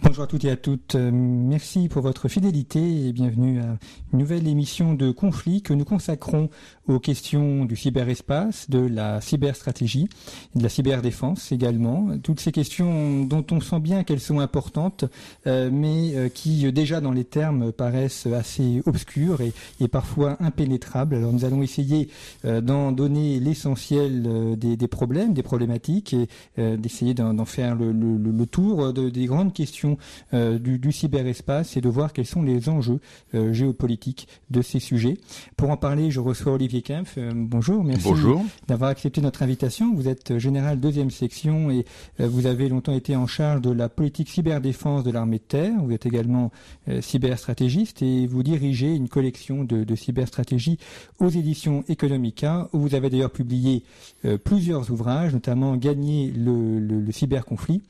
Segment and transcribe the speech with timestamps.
[0.00, 0.94] Bonjour à toutes et à toutes.
[0.94, 3.78] Euh, Merci pour votre fidélité et bienvenue à
[4.12, 6.50] une nouvelle émission de conflit que nous consacrons
[6.86, 10.08] aux questions du cyberespace, de la cyberstratégie,
[10.54, 12.16] de la cyberdéfense également.
[12.22, 15.04] Toutes ces questions dont on sent bien qu'elles sont importantes,
[15.48, 21.16] euh, mais euh, qui déjà dans les termes paraissent assez obscures et, parfois impénétrables.
[21.16, 22.08] Alors nous allons essayer
[22.44, 29.24] d'en donner l'essentiel des, problèmes, des problématiques et d'essayer d'en faire le, tour de- des
[29.26, 29.87] grandes questions
[30.34, 33.00] euh, du, du cyberespace et de voir quels sont les enjeux
[33.34, 35.16] euh, géopolitiques de ces sujets.
[35.56, 37.14] Pour en parler, je reçois Olivier Kempf.
[37.18, 38.44] Euh, bonjour, merci Bonjour.
[38.66, 39.94] d'avoir accepté notre invitation.
[39.94, 41.84] Vous êtes général deuxième section et
[42.20, 45.72] euh, vous avez longtemps été en charge de la politique cyberdéfense de l'armée de terre.
[45.82, 46.50] Vous êtes également
[46.88, 50.78] euh, cyberstratégiste et vous dirigez une collection de, de cyberstratégie
[51.20, 53.82] aux éditions Economica où vous avez d'ailleurs publié
[54.24, 57.82] euh, plusieurs ouvrages, notamment Gagner le, le, le cyberconflit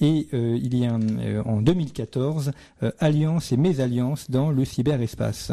[0.00, 2.52] et euh, il y a un, euh, en 2014
[2.82, 5.52] euh, Alliance et mésalliance dans le cyberespace.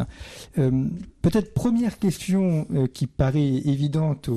[1.23, 4.29] Peut-être première question euh, qui paraît évidente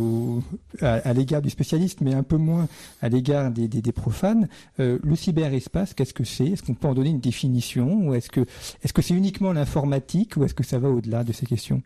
[0.81, 2.69] à, l'égard du spécialiste, mais un peu moins
[3.03, 4.49] à l'égard des, profanes.
[4.79, 6.47] Euh, le cyberespace, qu'est-ce que c'est?
[6.47, 8.07] Est-ce qu'on peut en donner une définition?
[8.07, 8.47] Ou est-ce que
[8.85, 10.37] est-ce que c'est uniquement l'informatique?
[10.37, 11.83] Ou est-ce que ça va au-delà de ces questions?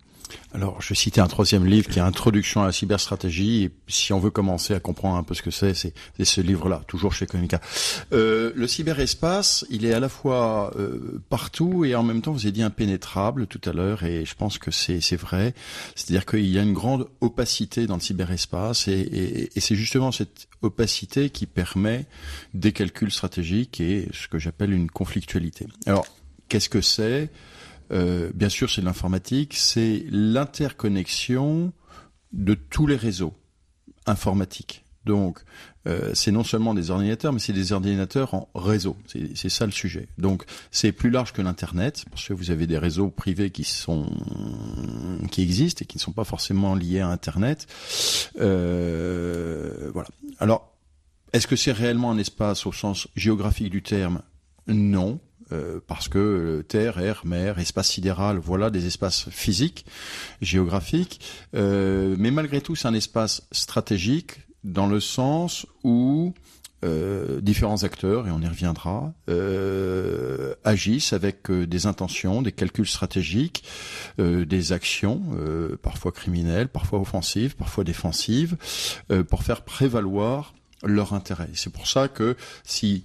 [0.52, 3.64] Alors, je citais un troisième livre qui est Introduction à la cyberstratégie.
[3.64, 6.82] Et si on veut commencer à comprendre un peu ce que c'est, c'est ce livre-là,
[6.86, 7.60] toujours chez Konica.
[8.12, 12.46] Euh, le cyberespace, il est à la fois euh, partout et en même temps, vous
[12.46, 15.54] avez dit impénétrable tout à l'heure, et je pense que c'est c'est vrai.
[15.94, 21.30] C'est-à-dire qu'il y a une grande opacité dans le cyberespace, et, c'est justement cette opacité
[21.30, 22.06] qui permet
[22.54, 25.66] des calculs stratégiques et ce que j'appelle une conflictualité.
[25.86, 26.06] Alors,
[26.48, 27.30] qu'est-ce que c'est?
[27.92, 31.72] Euh, bien sûr, c'est l'informatique, c'est l'interconnexion
[32.32, 33.34] de tous les réseaux
[34.06, 34.84] informatiques.
[35.06, 35.38] Donc,
[35.88, 38.96] euh, c'est non seulement des ordinateurs, mais c'est des ordinateurs en réseau.
[39.34, 40.08] C'est ça le sujet.
[40.18, 44.10] Donc, c'est plus large que l'Internet, parce que vous avez des réseaux privés qui sont
[45.30, 47.66] qui existent et qui ne sont pas forcément liés à Internet.
[48.40, 50.08] Euh, voilà.
[50.38, 50.70] Alors,
[51.32, 54.20] est-ce que c'est réellement un espace au sens géographique du terme?
[54.66, 55.18] Non.
[55.52, 59.84] Euh, parce que euh, terre, air, mer, espace sidéral, voilà des espaces physiques,
[60.40, 61.20] géographiques,
[61.54, 66.34] mais malgré tout c'est un espace stratégique dans le sens où
[66.82, 72.86] euh, différents acteurs, et on y reviendra, euh, agissent avec euh, des intentions, des calculs
[72.88, 73.64] stratégiques,
[74.18, 78.56] euh, des actions, euh, parfois criminelles, parfois offensives, parfois défensives,
[79.28, 81.50] pour faire prévaloir leur intérêt.
[81.52, 82.34] C'est pour ça que
[82.64, 83.04] si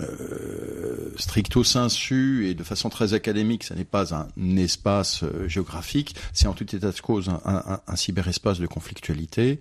[0.00, 4.26] euh, stricto sensu et de façon très académique, ça n'est pas un
[4.56, 9.60] espace géographique, c'est en tout état de cause un, un- un cyberespace de conflictualité.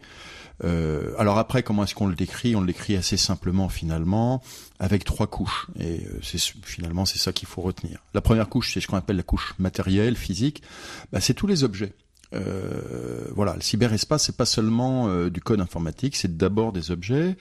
[0.63, 2.55] Euh, alors après, comment est-ce qu'on le décrit?
[2.55, 4.41] On le décrit assez simplement finalement,
[4.79, 5.67] avec trois couches.
[5.79, 7.99] Et euh, c'est finalement c'est ça qu'il faut retenir.
[8.13, 10.61] La première couche, c'est ce qu'on appelle la couche matérielle, physique.
[11.11, 11.93] Bah, c'est tous les objets.
[12.33, 17.35] Euh, voilà, le cyberespace, c'est pas seulement euh, du code informatique, c'est d'abord des objets.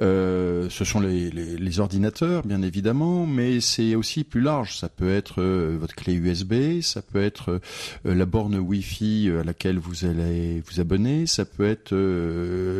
[0.00, 4.76] Euh, ce sont les, les, les ordinateurs, bien évidemment, mais c'est aussi plus large.
[4.76, 7.60] Ça peut être votre clé USB, ça peut être
[8.04, 11.94] la borne Wi-Fi à laquelle vous allez vous abonner, ça peut être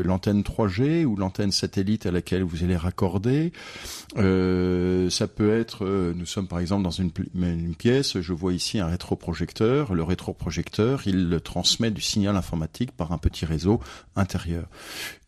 [0.05, 3.53] l'antenne 3G ou l'antenne satellite à laquelle vous allez raccorder.
[4.17, 7.11] Euh, ça peut être, nous sommes par exemple dans une
[7.77, 9.95] pièce, je vois ici un rétroprojecteur.
[9.95, 13.81] Le rétroprojecteur, il transmet du signal informatique par un petit réseau
[14.15, 14.69] intérieur.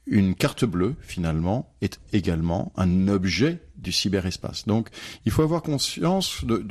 [0.07, 4.65] Une carte bleue, finalement, est également un objet du cyberespace.
[4.67, 4.91] Donc,
[5.27, 6.65] il faut avoir conscience de,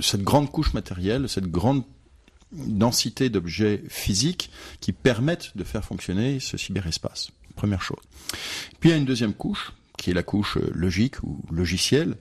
[0.00, 1.82] cette grande couche matérielle, cette grande
[2.52, 4.50] densité d'objets physiques
[4.80, 7.30] qui permettent de faire fonctionner ce cyberespace.
[7.54, 8.04] Première chose.
[8.80, 12.16] Puis il y a une deuxième couche, qui est la couche euh, logique ou logicielle.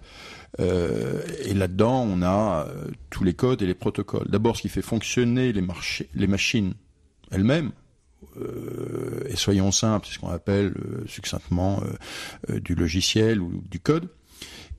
[0.59, 4.27] Euh, et là-dedans, on a euh, tous les codes et les protocoles.
[4.29, 6.73] D'abord, ce qui fait fonctionner les, machines
[7.31, 7.71] elles-mêmes.
[8.39, 10.73] Euh, et soyons simples, c'est ce qu'on appelle
[11.07, 11.83] succinctement
[12.49, 14.09] du logiciel ou du code.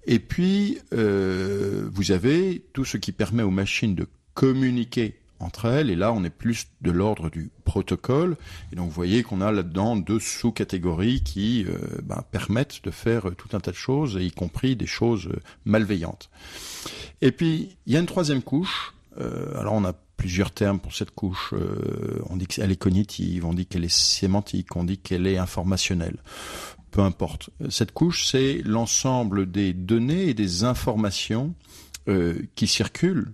[0.06, 5.96] Et puis, vous avez tout ce qui permet aux machines de communiquer entre elles, et
[5.96, 8.37] là on est plus de l'ordre du protocole,
[8.73, 13.31] et donc vous voyez qu'on a là-dedans deux sous-catégories qui euh, ben, permettent de faire
[13.37, 15.29] tout un tas de choses, y compris des choses
[15.64, 16.31] malveillantes.
[17.20, 18.94] Et puis il y a une troisième couche,
[19.56, 21.52] alors on a plusieurs termes pour cette couche.
[22.31, 26.19] on dit qu'elle est cognitive, on dit qu'elle est sémantique, on dit qu'elle est informationnelle
[26.91, 27.50] peu importe.
[27.69, 31.55] Cette couche, c'est l'ensemble des données et des informations
[32.08, 33.32] euh, qui circulent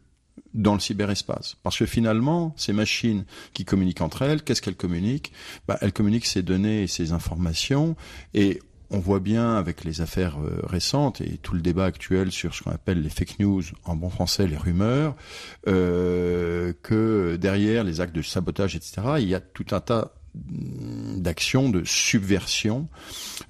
[0.55, 1.57] dans le cyberespace.
[1.63, 5.33] Parce que finalement, ces machines qui communiquent entre elles, qu'est-ce qu'elles communiquent?
[5.69, 7.97] Bah, Elles communiquent ces données et ces informations
[8.33, 8.61] et
[8.91, 12.63] on voit bien avec les affaires euh, récentes et tout le débat actuel sur ce
[12.63, 15.17] qu'on appelle les fake news, en bon français les rumeurs,
[15.67, 21.69] euh, que derrière les actes de sabotage, etc., il y a tout un tas d'actions
[21.69, 22.89] de subversion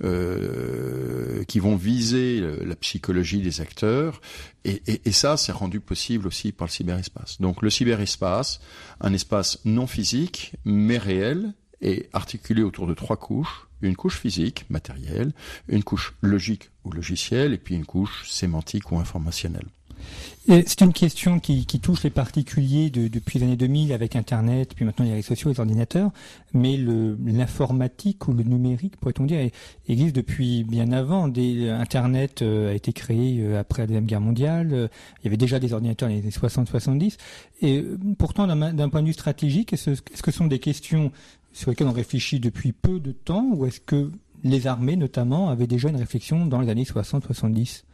[0.03, 4.21] euh, qui vont viser la psychologie des acteurs
[4.65, 7.41] et, et, et ça c'est rendu possible aussi par le cyberespace.
[7.41, 8.61] Donc le cyberespace,
[9.01, 14.65] un espace non physique mais réel et articulé autour de trois couches une couche physique,
[14.71, 15.33] matérielle,
[15.69, 19.67] une couche logique ou logicielle, et puis une couche sémantique ou informationnelle.
[20.47, 25.07] C'est une question qui, touche les particuliers depuis les années 2000 avec Internet, puis maintenant
[25.07, 26.11] les réseaux sociaux, les ordinateurs,
[26.53, 29.49] mais l'informatique ou le numérique, pourrait-on dire,
[29.89, 31.33] existe depuis bien avant.
[31.35, 34.89] Internet euh, a été créé euh, après la Deuxième Guerre mondiale, euh,
[35.21, 37.17] il y avait déjà des ordinateurs dans les années 60-70,
[37.63, 37.83] et
[38.19, 41.11] pourtant d'un point de vue stratégique, est-ce que ce sont des questions
[41.55, 44.11] sur lesquelles on réfléchit depuis peu de temps, ou est-ce que
[44.43, 47.85] les armées notamment avaient déjà une réflexion dans les années 60-70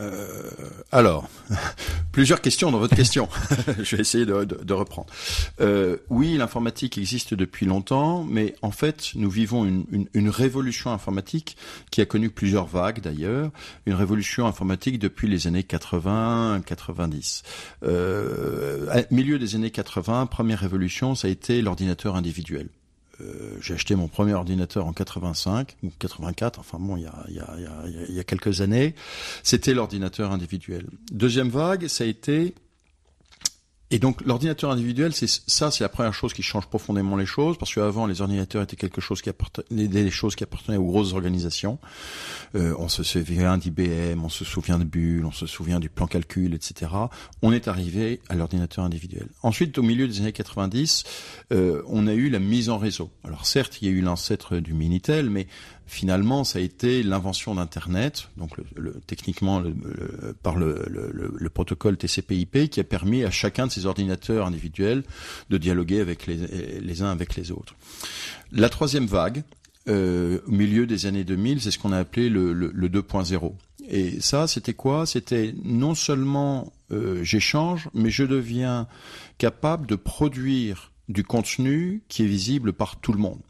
[0.00, 0.50] euh,
[0.92, 1.28] alors,
[2.12, 3.28] plusieurs questions dans votre question.
[3.82, 5.08] Je vais essayer de, de, reprendre.
[5.60, 10.90] Euh, oui, l'informatique existe depuis longtemps, mais en fait, nous vivons une, une, une, révolution
[10.90, 11.56] informatique
[11.90, 13.50] qui a connu plusieurs vagues d'ailleurs.
[13.86, 17.42] Une révolution informatique depuis les années 80-90.
[17.82, 22.68] Euh, milieu des années 80, première révolution, ça a été l'ordinateur individuel.
[23.20, 27.24] Euh, j'ai acheté mon premier ordinateur en 85 ou 84, enfin bon, il y a,
[27.28, 28.94] il y a, il y a, il y a quelques années.
[29.42, 30.86] C'était l'ordinateur individuel.
[31.12, 32.54] Deuxième vague, ça a été
[33.92, 37.58] et donc l'ordinateur individuel, c'est ça, c'est la première chose qui change profondément les choses,
[37.58, 41.12] parce qu'avant les ordinateurs étaient quelque chose qui appartenait, des choses qui appartenaient aux grosses
[41.12, 41.78] organisations.
[42.54, 46.06] Euh, on se souvient d'IBM, on se souvient de Bull, on se souvient du plan
[46.06, 46.92] calcul, etc.
[47.42, 49.26] On est arrivé à l'ordinateur individuel.
[49.42, 51.04] Ensuite, au milieu des années 90,
[51.52, 53.10] euh, on a eu la mise en réseau.
[53.24, 55.48] Alors certes, il y a eu l'ancêtre du Minitel, mais
[55.90, 59.62] finalement, ça a été l'invention d'Internet, donc le, techniquement
[60.42, 65.02] par le, le, protocole TCP/IP, qui a permis à chacun de ces ordinateurs individuels
[65.50, 67.74] de dialoguer avec les, les uns avec les autres.
[68.52, 69.42] La troisième vague,
[69.88, 73.52] euh, au milieu des années 2000, c'est ce qu'on a appelé le, 2.0.
[73.88, 75.06] Et ça, c'était quoi?
[75.06, 78.86] C'était non seulement euh, j'échange, mais je deviens
[79.38, 83.40] capable de produire du contenu qui est visible par tout le monde.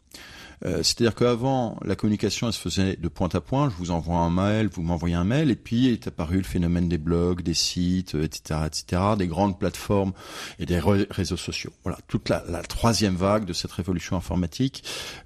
[0.65, 3.69] Euh, c'est-à-dire qu'avant, la communication, elle se faisait de point à point.
[3.69, 6.87] Je vous envoie un mail, vous m'envoyez un mail, et puis est apparu le phénomène
[6.87, 10.13] des blogs, des sites, etc., euh, etc., des grandes plateformes
[10.59, 11.71] et des réseaux sociaux.
[11.83, 14.83] Voilà, toute la, troisième vague de cette révolution informatique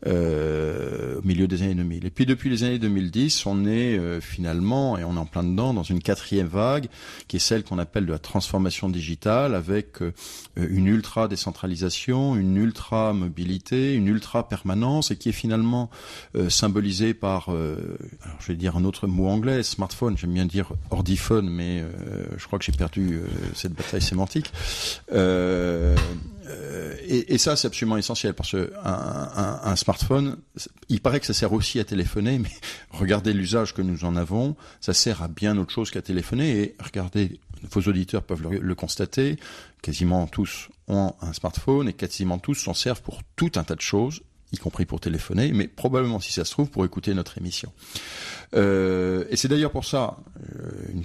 [0.08, 2.06] euh, au milieu des années 2000.
[2.06, 5.74] Et puis depuis les années 2010, on est finalement, et on est en plein dedans,
[5.74, 6.88] dans une quatrième vague,
[7.28, 9.98] qui est celle qu'on appelle de la transformation digitale, avec
[10.56, 15.90] une ultra décentralisation, une ultra mobilité, une ultra permanence, et qui est finalement
[16.36, 17.98] euh, symbolisé par, euh,
[18.40, 22.46] je vais dire un autre mot anglais, smartphone, j'aime bien dire ordiphone, mais euh, je
[22.46, 23.22] crois que j'ai perdu
[23.54, 24.52] cette bataille sémantique.
[27.08, 30.38] Et, ça, c'est absolument essentiel parce que un, smartphone,
[30.90, 32.50] il paraît que ça sert aussi à téléphoner, mais
[32.92, 36.60] regardez l'usage que nous en avons, ça sert à bien autre chose qu'à téléphoner.
[36.60, 37.40] Et regardez,
[37.72, 39.38] vos auditeurs peuvent le, constater,
[39.82, 43.82] quasiment tous ont un smartphone et quasiment tous s'en servent pour tout un tas de
[43.82, 44.22] choses
[44.56, 47.72] y compris pour téléphoner, mais probablement, si ça se trouve, pour écouter notre émission.
[48.56, 50.18] Euh, et c'est d'ailleurs pour ça,
[50.56, 51.04] euh, une,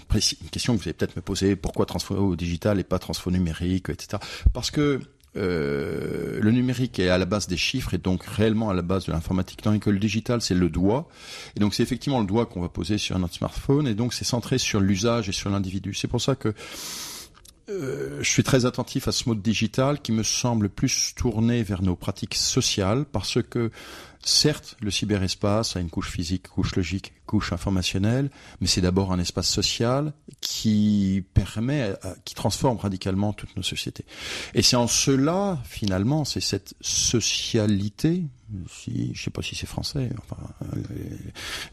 [0.50, 3.90] question que vous allez peut-être me poser, pourquoi transfo au digital et pas transfo numérique,
[3.90, 4.18] etc.
[4.52, 5.00] Parce que
[5.36, 9.06] euh, le numérique est à la base des chiffres et donc réellement à la base
[9.06, 11.08] de l'informatique, tandis que le digital c'est le doigt.
[11.56, 14.24] Et donc c'est effectivement le doigt qu'on va poser sur notre smartphone et donc c'est
[14.24, 15.94] centré sur l'usage et sur l'individu.
[15.94, 16.52] C'est pour ça que
[17.70, 21.82] euh, je suis très attentif à ce mode digital qui me semble plus tourné vers
[21.82, 23.70] nos pratiques sociales parce que
[24.22, 29.18] Certes, le cyberespace a une couche physique, couche logique, couche informationnelle, mais c'est d'abord un
[29.18, 30.12] espace social
[30.42, 31.94] qui permet,
[32.26, 34.04] qui transforme radicalement toutes nos sociétés.
[34.54, 38.24] Et c'est en cela, finalement, c'est cette socialité,
[38.68, 40.42] si, je sais pas si c'est français, enfin,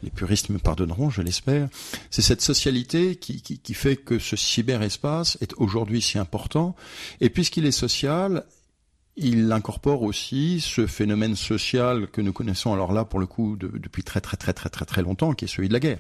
[0.02, 1.68] les, puristes me pardonneront, je l'espère,
[2.12, 6.78] c'est cette socialité qui, qui, qui fait que ce cyberespace est aujourd'hui si important,
[7.20, 8.46] et puisqu'il est social,
[9.18, 14.04] il incorpore aussi ce phénomène social que nous connaissons alors là pour le coup depuis
[14.04, 16.00] très très très très très très longtemps, qui est celui de la guerre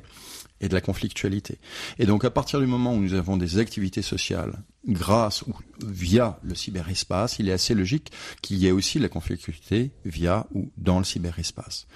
[0.61, 1.57] et de la conflictualité.
[1.99, 4.53] Et donc à partir du moment où nous avons des activités sociales
[4.87, 9.91] grâce ou via le cyberespace, il est assez logique qu'il y ait aussi la conflictualité
[10.05, 11.87] via ou dans le cyberespace.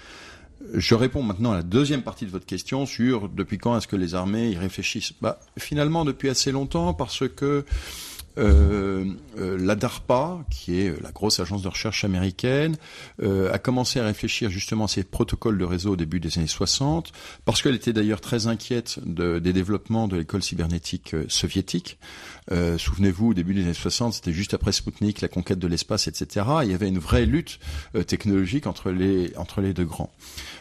[0.74, 3.96] Je réponds maintenant à la deuxième partie de votre question sur depuis quand est-ce que
[3.96, 5.14] les armées y réfléchissent.
[5.22, 7.66] Bah, finalement depuis assez longtemps parce que
[8.38, 9.06] euh,
[9.38, 12.78] euh, la DARPA, qui est la grosse agence de recherche américaine,
[13.22, 16.48] euh, a commencé à réfléchir justement à ces protocoles de réseau au début des années
[16.48, 17.12] 60,
[17.46, 21.98] parce qu'elle était d'ailleurs très inquiète des développements de l'école cybernétique soviétique.
[22.78, 26.46] Souvenez-vous, au début des années 60, c'était juste après Sputnik, la conquête de l'espace, etc.
[26.64, 27.60] Il y avait une vraie lutte
[28.08, 30.12] technologique entre les entre les deux grands.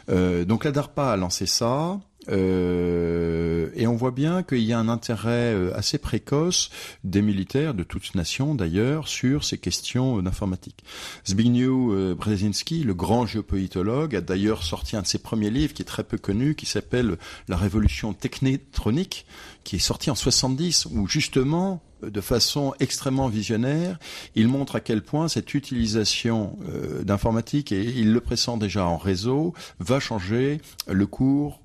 [0.08, 1.98] donc la DARPA a lancé ça.
[2.30, 6.70] Euh, et on voit bien qu'il y a un intérêt euh, assez précoce
[7.04, 10.84] des militaires, de toute nation d'ailleurs, sur ces questions d'informatique.
[11.26, 15.82] Zbigniew euh, Brzezinski, le grand géopolitologue, a d'ailleurs sorti un de ses premiers livres qui
[15.82, 17.16] est très peu connu, qui s'appelle
[17.48, 19.26] La révolution technétronique,
[19.64, 23.98] qui est sorti en 70, où justement, de façon extrêmement visionnaire,
[24.34, 26.56] il montre à quel point cette utilisation
[27.02, 31.60] d'informatique, et il le pressent déjà en réseau, va changer le cours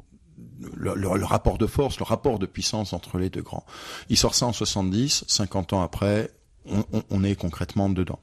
[0.76, 3.66] le, rapport de force, le rapport de puissance entre les deux grands.
[4.10, 6.32] Il sort ça en 70, 50 ans après,
[7.10, 8.20] on, est concrètement dedans.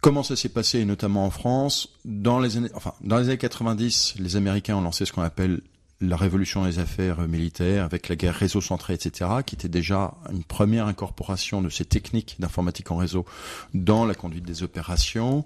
[0.00, 1.96] Comment ça s'est passé, notamment en France?
[2.04, 5.62] Dans les années, enfin, dans les années 90, les Américains ont lancé ce qu'on appelle
[6.02, 10.42] la révolution des affaires militaires avec la guerre réseau centré, etc., qui était déjà une
[10.42, 13.24] première incorporation de ces techniques d'informatique en réseau
[13.72, 15.44] dans la conduite des opérations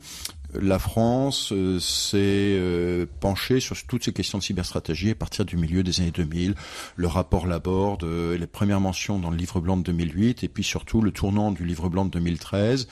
[0.61, 5.57] la France euh, s'est euh, penchée sur toutes ces questions de cyberstratégie à partir du
[5.57, 6.55] milieu des années 2000.
[6.97, 10.65] Le rapport l'aborde, euh, les premières mentions dans le livre blanc de 2008, et puis
[10.65, 12.89] surtout le tournant du livre blanc de 2013.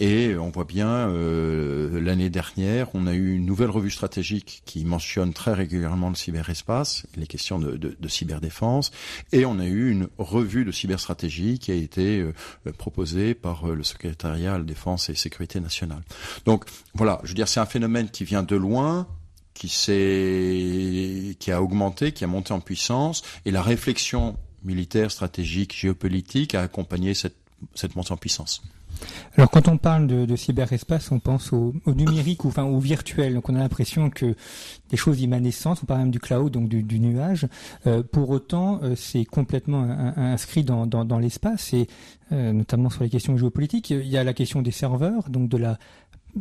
[0.00, 4.84] Et on voit bien, euh, l'année dernière, on a eu une nouvelle revue stratégique qui
[4.84, 8.92] mentionne très régulièrement le cyberespace, les questions de, cyberdéfense,
[9.32, 12.32] et on a eu une revue de cyberstratégie qui a été euh,
[12.76, 16.02] proposée par euh, le secrétariat à la défense et sécurité nationale.
[16.44, 16.64] Donc
[16.94, 19.08] voilà, je veux dire, c'est un phénomène qui vient de loin,
[19.52, 19.68] qui
[21.40, 26.62] qui a augmenté, qui a monté en puissance, et la réflexion militaire, stratégique, géopolitique a
[26.62, 28.62] accompagné cette montée en puissance.
[29.36, 33.34] Alors quand on parle de, cyberespace, on pense au, numérique ou enfin au virtuel.
[33.34, 34.34] Donc on a l'impression que
[34.90, 37.46] des choses immanescentes, on parle même du cloud, donc du, nuage.
[37.86, 39.82] Euh, pour autant, euh, c'est complètement
[40.16, 41.86] inscrit dans, l'espace et
[42.32, 43.90] euh, notamment sur les questions géopolitiques.
[43.90, 45.78] Il y a la question des serveurs, donc de la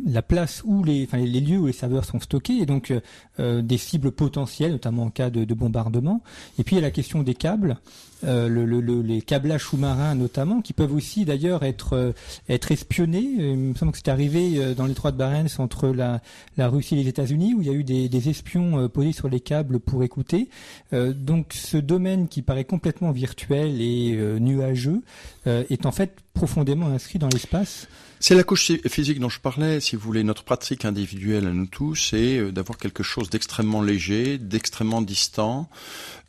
[0.06, 3.00] la place où les, enfin, les lieux où les serveurs sont stockés et donc euh,
[3.40, 6.22] euh, des cibles potentielles, notamment en cas de, de, bombardement.
[6.60, 7.78] Et puis il y a la question des câbles,
[8.24, 12.12] euh, le, le, les câblages sous-marins notamment, qui peuvent aussi d'ailleurs être euh,
[12.50, 13.28] être espionnés.
[13.38, 16.22] Il me semble que c'est arrivé dans l'étroit de Barents entre la,
[16.58, 19.30] la Russie et les États-Unis, où il y a eu des, des espions posés sur
[19.30, 20.50] les câbles pour écouter.
[20.92, 25.02] donc ce domaine qui paraît complètement virtuel et nuageux
[25.46, 27.88] est en fait profondément inscrit dans l'espace.
[28.20, 31.68] C'est la couche physique dont je parlais, si vous voulez, notre pratique individuelle à nous
[31.68, 35.70] tous, c'est euh, d'avoir quelque chose d'extrêmement léger, d'extrêmement distant,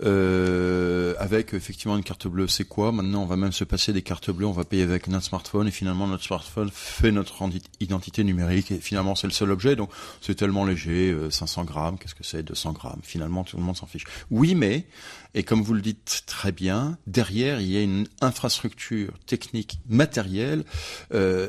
[0.05, 2.47] euh, avec effectivement une carte bleue.
[2.47, 2.93] C'est quoi?
[2.93, 5.67] Maintenant, on va même se passer des cartes bleues, on va payer avec notre smartphone,
[5.67, 7.43] et finalement, notre smartphone fait notre
[7.81, 9.91] identité numérique, et finalement, c'est le seul objet, donc
[10.21, 12.43] c'est tellement léger, 500 euh, grammes, qu'est-ce que c'est?
[12.43, 13.01] 200 grammes.
[13.03, 14.05] Finalement, tout le monde s'en fiche.
[14.31, 14.87] Oui, mais
[15.35, 20.65] et comme vous le dites très bien, derrière, il y a une infrastructure technique matérielle
[21.13, 21.49] euh,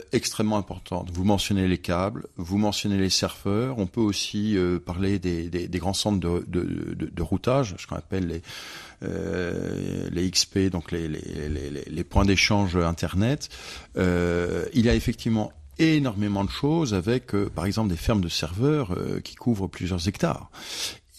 [0.58, 1.10] importante.
[1.12, 3.78] Vous mentionnez les câbles, vous mentionnez les serveurs.
[3.78, 8.42] On peut aussi euh, parler des, grands centres de, routage, ce qu'on appelle les,
[9.04, 13.50] euh, les XP, donc les, points d'échange Internet.
[13.98, 18.96] Euh, il y a effectivement énormément de choses avec, par exemple, des fermes de serveurs
[19.24, 20.50] qui couvrent plusieurs hectares.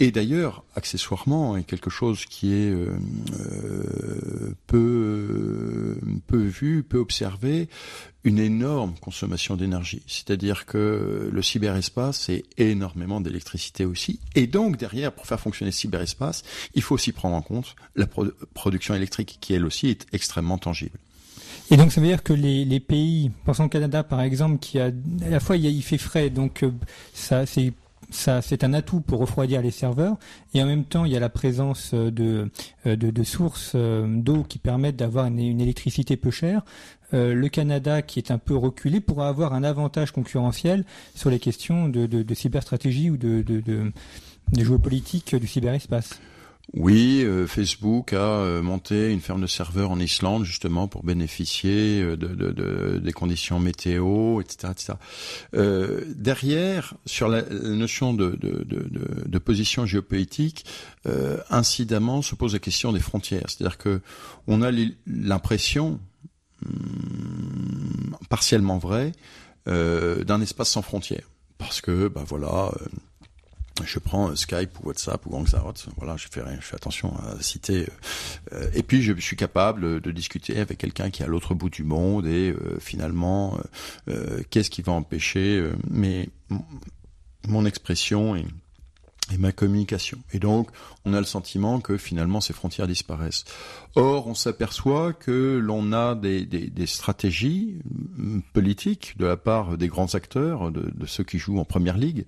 [0.02, 2.96] Et d'ailleurs, accessoirement, est quelque chose qui est euh,
[3.38, 7.68] euh, peu, peu vu, peu observé,
[8.24, 10.02] une énorme consommation d'énergie.
[10.06, 14.20] C'est-à-dire que le cyberespace, c'est énormément d'électricité aussi.
[14.34, 18.06] Et donc, derrière, pour faire fonctionner le cyberespace, il faut aussi prendre en compte la
[18.06, 20.98] production électrique qui, elle aussi, est extrêmement tangible.
[21.70, 24.86] Et donc ça veut dire que les, pays, pensons au Canada par exemple, qui a
[24.86, 26.64] à la fois il, il fait frais, donc
[27.14, 27.72] ça c'est
[28.10, 30.16] ça, c'est un atout pour refroidir les serveurs.
[30.54, 32.50] Et en même temps, il y a la présence de,
[32.84, 36.62] de, de sources d'eau qui permettent d'avoir une, électricité peu chère.
[37.12, 41.38] Euh, le Canada, qui est un peu reculé, pourra avoir un avantage concurrentiel sur les
[41.38, 43.92] questions de, de, de cyberstratégie ou de, de, de,
[44.52, 46.20] de géopolitique du cyberespace.
[46.72, 52.00] Oui, euh, Facebook a euh, monté une ferme de serveurs en Islande justement pour bénéficier
[52.00, 54.72] euh, de, de, de, des conditions météo, etc.
[54.72, 54.92] etc.
[55.54, 60.66] Euh, derrière, sur la, la notion de, de, position géopolitique,
[61.48, 63.46] incidemment se pose la question des frontières.
[63.48, 64.00] C'est-à-dire que
[64.46, 64.70] on a
[65.06, 65.98] l'impression,
[66.64, 69.12] hum, partiellement vrai,
[69.66, 71.28] d'un espace sans frontières.
[71.58, 72.70] Parce que, ben voilà
[73.84, 77.86] je prends Skype ou WhatsApp ou Hangout, voilà, je fais je fais attention à citer.
[78.52, 81.70] Euh, et puis je suis capable de discuter avec quelqu'un qui est à l'autre bout
[81.70, 83.58] du monde et euh, finalement,
[84.08, 86.28] euh, qu'est-ce qui va empêcher mais
[87.48, 88.44] mon expression et
[89.32, 90.18] et ma communication.
[90.32, 90.68] Et donc,
[91.04, 93.44] on a le sentiment que finalement ces frontières disparaissent.
[93.94, 97.80] Or, on s'aperçoit que l'on a des, des, des, stratégies
[98.16, 101.96] mm, politiques de la part des grands acteurs, de, de ceux qui jouent en première
[101.96, 102.26] ligue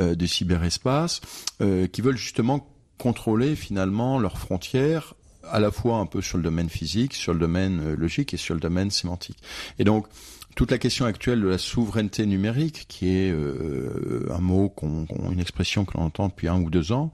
[0.00, 1.20] euh, du cyberespace,
[1.60, 2.68] euh, qui veulent justement
[2.98, 5.14] contrôler finalement leurs frontières
[5.50, 8.36] à la fois un peu sur le domaine physique, sur le domaine euh, logique et
[8.36, 9.38] sur le domaine sémantique.
[9.78, 10.06] Et donc,
[10.54, 15.40] toute la question actuelle de la souveraineté numérique, qui est euh, un mot, qu'on, une
[15.40, 17.12] expression que l'on entend depuis un ou deux ans,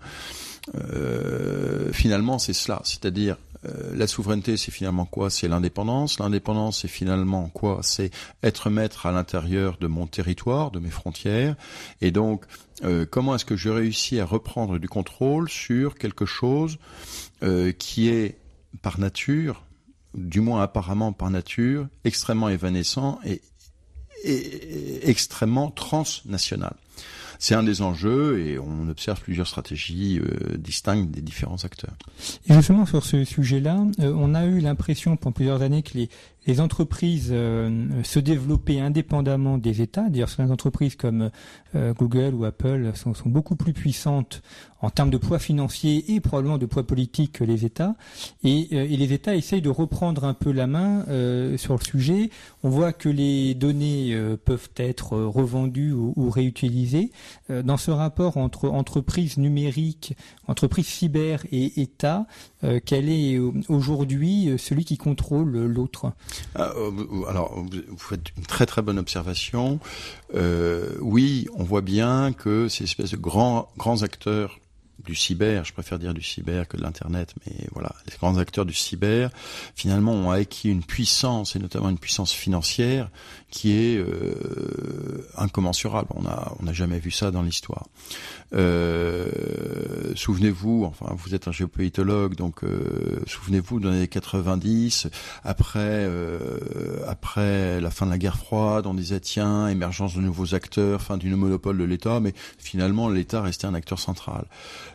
[0.75, 5.31] euh, finalement c'est cela, c'est-à-dire euh, la souveraineté, c'est finalement quoi?
[5.31, 6.19] C'est l'indépendance.
[6.19, 7.81] L'indépendance, c'est finalement quoi?
[7.83, 8.11] C'est
[8.43, 11.57] être maître à l'intérieur de mon territoire, de mes frontières.
[12.01, 12.45] Et donc,
[12.85, 16.79] euh, comment est-ce que je réussis à reprendre du contrôle sur quelque chose
[17.43, 18.39] euh, qui est
[18.83, 19.65] par nature
[20.19, 23.41] du moins apparemment par nature, extrêmement évanescent et,
[25.03, 26.75] extrêmement transnational.
[27.39, 31.95] C'est un des enjeux et on observe plusieurs stratégies euh, distinctes des différents acteurs.
[32.49, 36.11] Et justement sur ce sujet-là, euh, on a eu l'impression pendant plusieurs années que les,
[36.47, 40.09] les entreprises euh, se développaient indépendamment des États.
[40.09, 41.31] D'ailleurs, certaines entreprises comme
[41.75, 44.43] euh, Google ou Apple sont, sont, beaucoup plus puissantes
[44.81, 47.97] en termes de poids financier et probablement de poids politique que les États.
[48.45, 51.05] Et, euh, et les États essayent de reprendre un peu la main
[51.59, 52.31] sur le sujet.
[52.63, 57.11] On voit que les données peuvent être revendues ou, ou réutilisées.
[57.49, 60.17] dans ce rapport entre entreprises numériques,
[60.47, 62.27] entreprises cyber et États,
[62.85, 65.99] quel est aujourd'hui celui qui contrôle l'autre?
[66.07, 69.79] euh, alors, vous faites une très très bonne observation.
[70.35, 74.59] Euh, oui, on voit bien que ces espèces de grands grands acteurs
[75.09, 78.67] du cyber, je préfère dire du cyber que de l'internet, mais voilà, les grands acteurs
[78.67, 79.31] du cyber,
[79.75, 83.09] finalement, ont acquis une puissance et notamment une puissance financière
[83.51, 86.09] qui est euh, incommensurable.
[86.15, 87.87] On a on n'a jamais vu ça dans l'histoire.
[88.55, 95.09] Euh, souvenez-vous, enfin, vous êtes un géopolitologue, donc euh, souvenez-vous dans les années 90,
[95.45, 96.07] après
[97.07, 101.17] après la fin de la guerre froide, on disait tiens, émergence de nouveaux acteurs, fin
[101.17, 104.45] du monopole de l'État, mais finalement l'État restait un acteur central.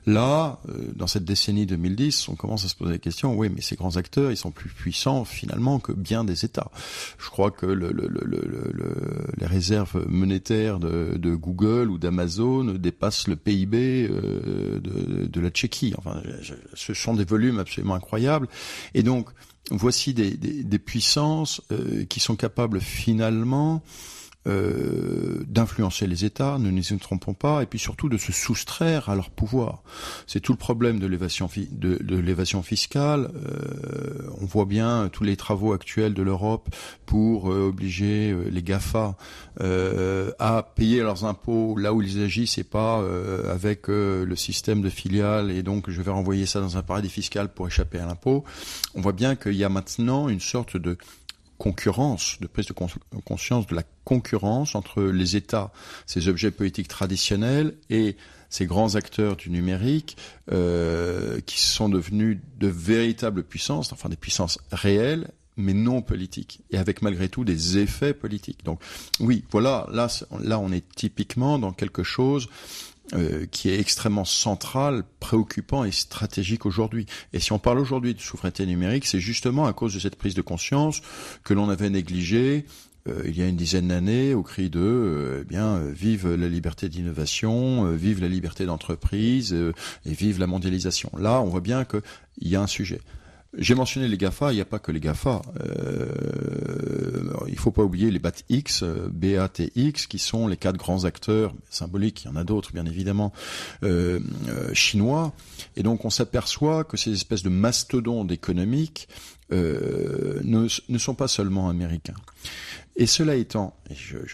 [0.05, 3.61] Là, euh, dans cette décennie 2010, on commence à se poser la question, oui, mais
[3.61, 6.71] ces grands acteurs, ils sont plus puissants finalement que bien des États.
[7.17, 13.27] Je crois que le, le, le, les réserves monétaires de, de Google ou d'Amazon dépassent
[13.27, 15.93] le PIB euh, de, de, la Tchéquie.
[15.97, 16.21] Enfin,
[16.73, 18.47] ce sont des volumes absolument incroyables.
[18.93, 19.29] Et donc,
[19.71, 23.81] voici des, des, des puissances euh, qui sont capables finalement
[24.47, 29.15] euh, d'influencer les États, ne nous trompons pas, et puis surtout de se soustraire à
[29.15, 29.83] leur pouvoir.
[30.27, 33.31] C'est tout le problème de l'évasion de, fiscale.
[33.35, 36.69] Euh, on voit bien tous les travaux actuels de l'Europe
[37.05, 39.15] pour euh, obliger euh, les Gafa
[39.61, 43.03] euh, à payer leurs impôts là où ils agissent et pas
[43.49, 45.51] avec le système de filiales.
[45.51, 48.43] Et donc je vais renvoyer ça dans un paradis fiscal pour échapper à l'impôt.
[48.95, 50.97] On voit bien qu'il y a maintenant une sorte de
[51.63, 55.71] concurrence, de prise de conscience de la concurrence entre les États,
[56.05, 58.17] ces objets politiques traditionnels, et
[58.49, 60.17] ces grands acteurs du numérique
[60.51, 66.77] euh, qui sont devenus de véritables puissances, enfin des puissances réelles, mais non politiques, et
[66.77, 68.65] avec malgré tout des effets politiques.
[68.65, 68.81] Donc
[69.21, 70.09] oui, voilà, là,
[70.41, 72.49] là on est typiquement dans quelque chose
[73.13, 77.05] euh, qui est extrêmement central, préoccupant et stratégique aujourd'hui.
[77.33, 80.35] Et si on parle aujourd'hui de souveraineté numérique, c'est justement à cause de cette prise
[80.35, 81.01] de conscience
[81.43, 82.65] que l'on avait négligée
[83.09, 86.47] euh, il y a une dizaine d'années au cri de euh, eh bien vive la
[86.47, 91.11] liberté d'innovation, vive la liberté d'entreprise et vive la mondialisation.
[91.17, 93.01] Là, on voit bien qu'il y a un sujet.
[93.57, 95.41] J'ai mentionné les GAFA, il n'y a pas que les GAFA.
[95.63, 96.43] Euh,
[97.47, 102.27] il faut pas oublier les BATX, BATX, qui sont les quatre grands acteurs symboliques, il
[102.27, 103.31] y en a d'autres bien évidemment,
[103.83, 105.33] euh, euh, chinois.
[105.75, 109.07] Et donc on s'aperçoit que ces espèces de mastodontes économiques
[109.53, 112.15] euh, ne, sont pas seulement américains.
[112.95, 114.25] Et cela étant, euh,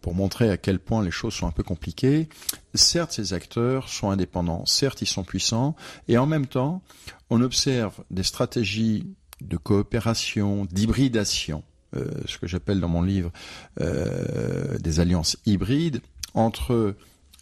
[0.00, 2.28] pour montrer à quel point les choses sont un peu compliquées,
[2.74, 5.76] certes ces acteurs sont indépendants, certes ils sont puissants,
[6.08, 6.82] et en même temps
[7.28, 9.06] on observe des stratégies
[9.42, 11.62] de coopération, d'hybridation,
[11.94, 13.30] euh, ce que j'appelle dans mon livre
[13.78, 16.00] des alliances hybrides
[16.34, 16.94] entre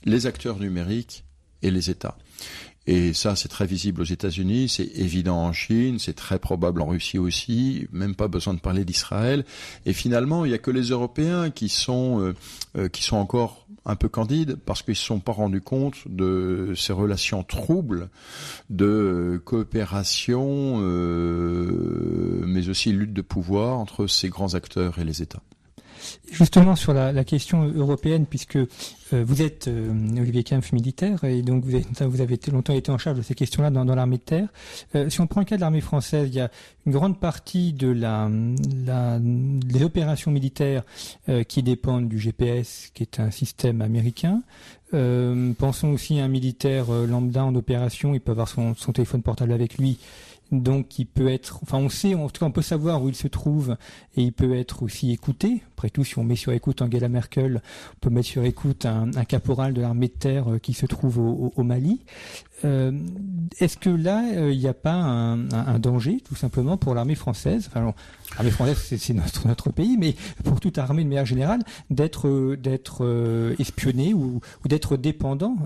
[0.04, 1.24] les acteurs numériques
[1.62, 2.16] et les États.
[2.86, 6.86] Et ça, c'est très visible aux États-Unis, c'est évident en Chine, c'est très probable en
[6.86, 9.44] Russie aussi, même pas besoin de parler d'Israël.
[9.86, 12.34] Et finalement, il n'y a que les Européens qui sont, euh,
[12.78, 15.96] euh, qui sont encore un peu candides parce qu'ils ne se sont pas rendus compte
[16.06, 18.08] de ces relations troubles
[18.70, 25.42] de coopération, euh, mais aussi lutte de pouvoir entre ces grands acteurs et les États.
[26.30, 28.66] Justement sur la, la, question européenne, puisque euh,
[29.12, 32.98] vous êtes euh, Olivier Kempf militaire et donc vous avez, vous avez longtemps été en
[32.98, 34.48] charge de ces questions-là dans, dans l'armée de terre.
[34.94, 36.50] Euh, si on prend le cas de l'armée française, il y a
[36.84, 38.28] une grande partie de la,
[38.84, 40.82] la des opérations militaires
[41.28, 44.42] euh, qui dépendent du GPS, qui est un système américain.
[44.92, 49.52] pensons aussi à un militaire lambda en opération, il peut avoir son, son téléphone portable
[49.52, 49.98] avec lui
[50.52, 53.16] donc il peut être, enfin on sait, en tout cas on peut savoir où il
[53.16, 53.76] se trouve
[54.16, 55.62] et il peut être aussi écouté.
[55.72, 57.60] Après tout, si on met sur écoute Angela Merkel,
[57.94, 61.18] on peut mettre sur écoute un, caporal de l'armée de terre euh, qui se trouve
[61.18, 62.00] au, Mali.
[62.64, 62.92] Euh,
[63.58, 67.68] Est-ce que là, euh, il n'y a pas un, danger, tout simplement, pour l'armée française?
[67.68, 67.92] Enfin,
[68.36, 74.14] l'armée française, c'est notre, pays, mais pour toute armée de manière générale, d'être d'être espionné
[74.14, 75.56] ou, ou d'être dépendant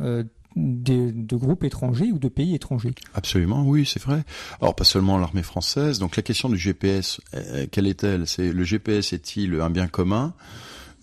[0.56, 2.94] de, de, groupes étrangers ou de pays étrangers.
[3.14, 4.24] Absolument, oui, c'est vrai.
[4.60, 5.98] Alors pas seulement l'armée française.
[5.98, 8.26] Donc la question du GPS, euh, quelle est-elle?
[8.26, 10.34] C'est le GPS est-il un bien commun?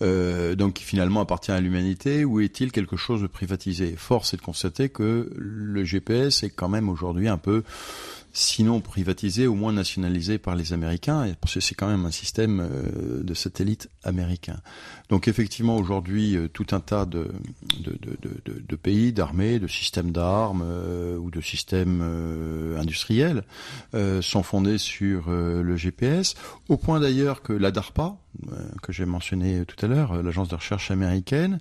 [0.00, 3.94] Euh, donc qui finalement appartient à l'humanité, ou est-il quelque chose de privatisé?
[3.96, 7.64] Force est de constater que le GPS est quand même aujourd'hui un peu
[8.32, 12.60] sinon privatisé, au moins nationalisé par les Américains, parce que c'est quand même un système
[12.60, 14.60] euh, de satellite américain.
[15.08, 17.30] Donc effectivement, aujourd'hui, euh, tout un tas de,
[17.80, 22.02] de, de, de pays, d'armées, de systèmes d'armes euh, ou de systèmes
[22.78, 23.44] industriels
[24.20, 26.34] sont fondés sur le GPS,
[26.68, 28.16] au point d'ailleurs que la DARPA,
[28.82, 31.58] que j'ai mentionné tout à l'heure, l'agence de recherche américaine,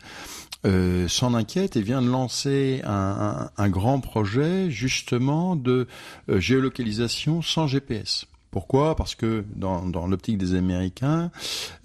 [0.66, 5.88] euh, s'en inquiète et vient de lancer un, grand projet justement de
[6.30, 8.26] euh, géolocalisation sans GPS.
[8.50, 8.96] Pourquoi?
[8.96, 11.32] Parce que dans, l'optique des Américains,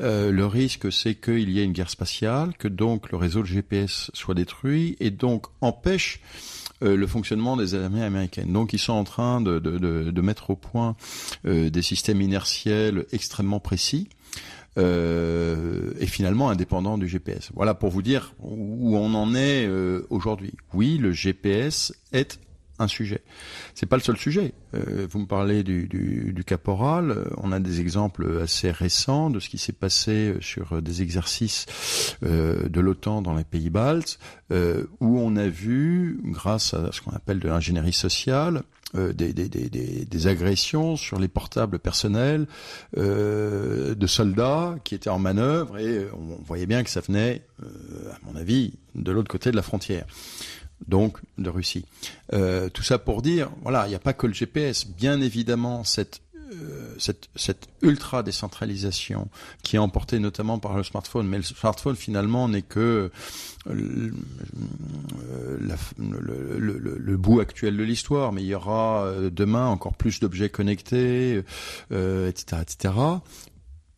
[0.01, 3.47] euh, le risque c'est qu'il y ait une guerre spatiale, que donc le réseau de
[3.47, 6.21] GPS soit détruit et donc empêche
[6.81, 8.53] le fonctionnement des armées américaines.
[8.53, 10.97] Donc ils sont en train de, mettre au point
[11.45, 14.09] des systèmes inertiels extrêmement précis
[14.79, 17.51] euh, est finalement indépendant du GPS.
[17.55, 20.55] Voilà pour vous dire où on en est euh, aujourd'hui.
[20.73, 22.39] Oui, le GPS est
[22.79, 23.23] un sujet.
[23.75, 24.53] C'est pas le seul sujet.
[24.75, 27.31] Euh, vous me parlez du, du, du, caporal.
[27.37, 31.67] On a des exemples assez récents de ce qui s'est passé sur des exercices
[32.25, 34.19] euh, de l'OTAN dans les pays baltes,
[34.51, 38.63] euh, où on a vu, grâce à ce qu'on appelle de l'ingénierie sociale,
[38.95, 42.47] euh, des, des, des, des, agressions sur les portables personnels
[42.97, 47.67] euh, de soldats qui étaient en manœuvre et on voyait bien que ça venait, euh,
[48.13, 50.07] à mon avis, de l'autre côté de la frontière
[50.89, 51.85] donc de Russie.
[52.33, 54.87] Euh, tout ça pour dire, voilà, il n'y a pas que le GPS.
[54.87, 56.32] Bien évidemment, cette euh,
[56.99, 59.29] cette, cette, ultra décentralisation
[59.63, 63.11] qui est emportée notamment par le smartphone, mais le smartphone finalement n'est que
[63.67, 64.13] le,
[65.61, 70.51] la, le, bout actuel de l'histoire, mais il y aura euh, demain encore plus d'objets
[70.51, 71.43] connectés,
[71.93, 72.95] euh, etc., etc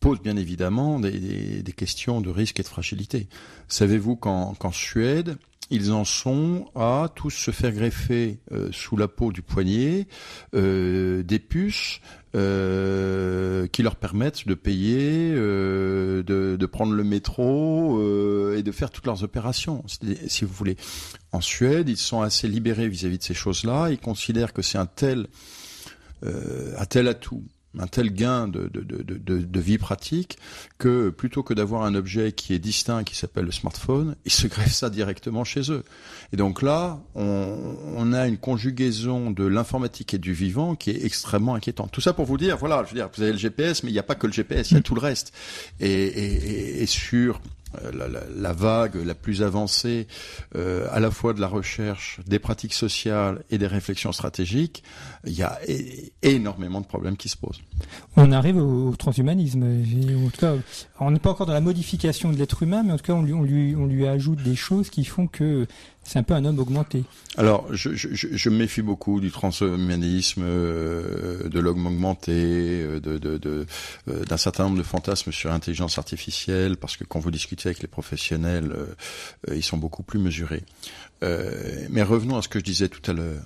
[0.05, 3.27] pose bien évidemment des, des, questions de risque et de fragilité.
[3.67, 5.35] Savez-vous qu'en Suède,
[5.71, 10.07] ils en sont à tous se faire greffer euh, sous la peau du poignet
[10.53, 12.01] euh, des puces
[12.35, 18.71] euh, qui leur permettent de payer, euh, de, de, prendre le métro euh, et de
[18.73, 19.85] faire toutes leurs opérations,
[20.27, 20.75] si vous voulez.
[21.31, 23.89] En Suède, ils sont assez libérés vis-à-vis -vis de ces choses-là.
[23.89, 25.27] Ils considèrent que c'est un tel,
[26.23, 27.43] un tel atout
[27.79, 30.37] un tel gain de, de, de, de, vie pratique
[30.77, 34.47] que plutôt que d'avoir un objet qui est distinct, qui s'appelle le smartphone, ils se
[34.47, 35.83] greffent ça directement chez eux.
[36.33, 41.55] Et donc là, on, a une conjugaison de l'informatique et du vivant qui est extrêmement
[41.55, 41.91] inquiétante.
[41.91, 43.93] Tout ça pour vous dire, voilà, je veux dire, vous avez le GPS, mais il
[43.93, 45.33] n'y a pas que le GPS, il y a tout le reste.
[45.79, 47.41] Et, et, et sur
[47.93, 50.07] la, vague la plus avancée,
[50.53, 54.83] à la fois de la recherche, des pratiques sociales et des réflexions stratégiques,
[55.25, 55.59] il y a
[56.21, 57.61] énormément de problèmes qui se posent.
[58.15, 59.63] On arrive au, transhumanisme.
[59.63, 60.53] En tout cas,
[60.99, 63.23] on n'est pas encore dans la modification de l'être humain, mais en tout cas, on
[63.23, 65.67] lui, on lui, on lui ajoute des choses qui font que
[66.05, 67.03] c'est un peu un homme augmenté.
[67.35, 73.17] Alors, je, je, je me méfie beaucoup du transhumanisme, euh, de l'homme augmenté, euh, de,
[73.17, 73.65] de, de,
[74.07, 77.81] euh, d'un certain nombre de fantasmes sur l'intelligence artificielle, parce que quand vous discutez avec
[77.81, 78.75] les professionnels,
[79.51, 80.63] ils sont beaucoup plus mesurés.
[81.21, 83.43] mais revenons à ce que je disais tout à l'heure.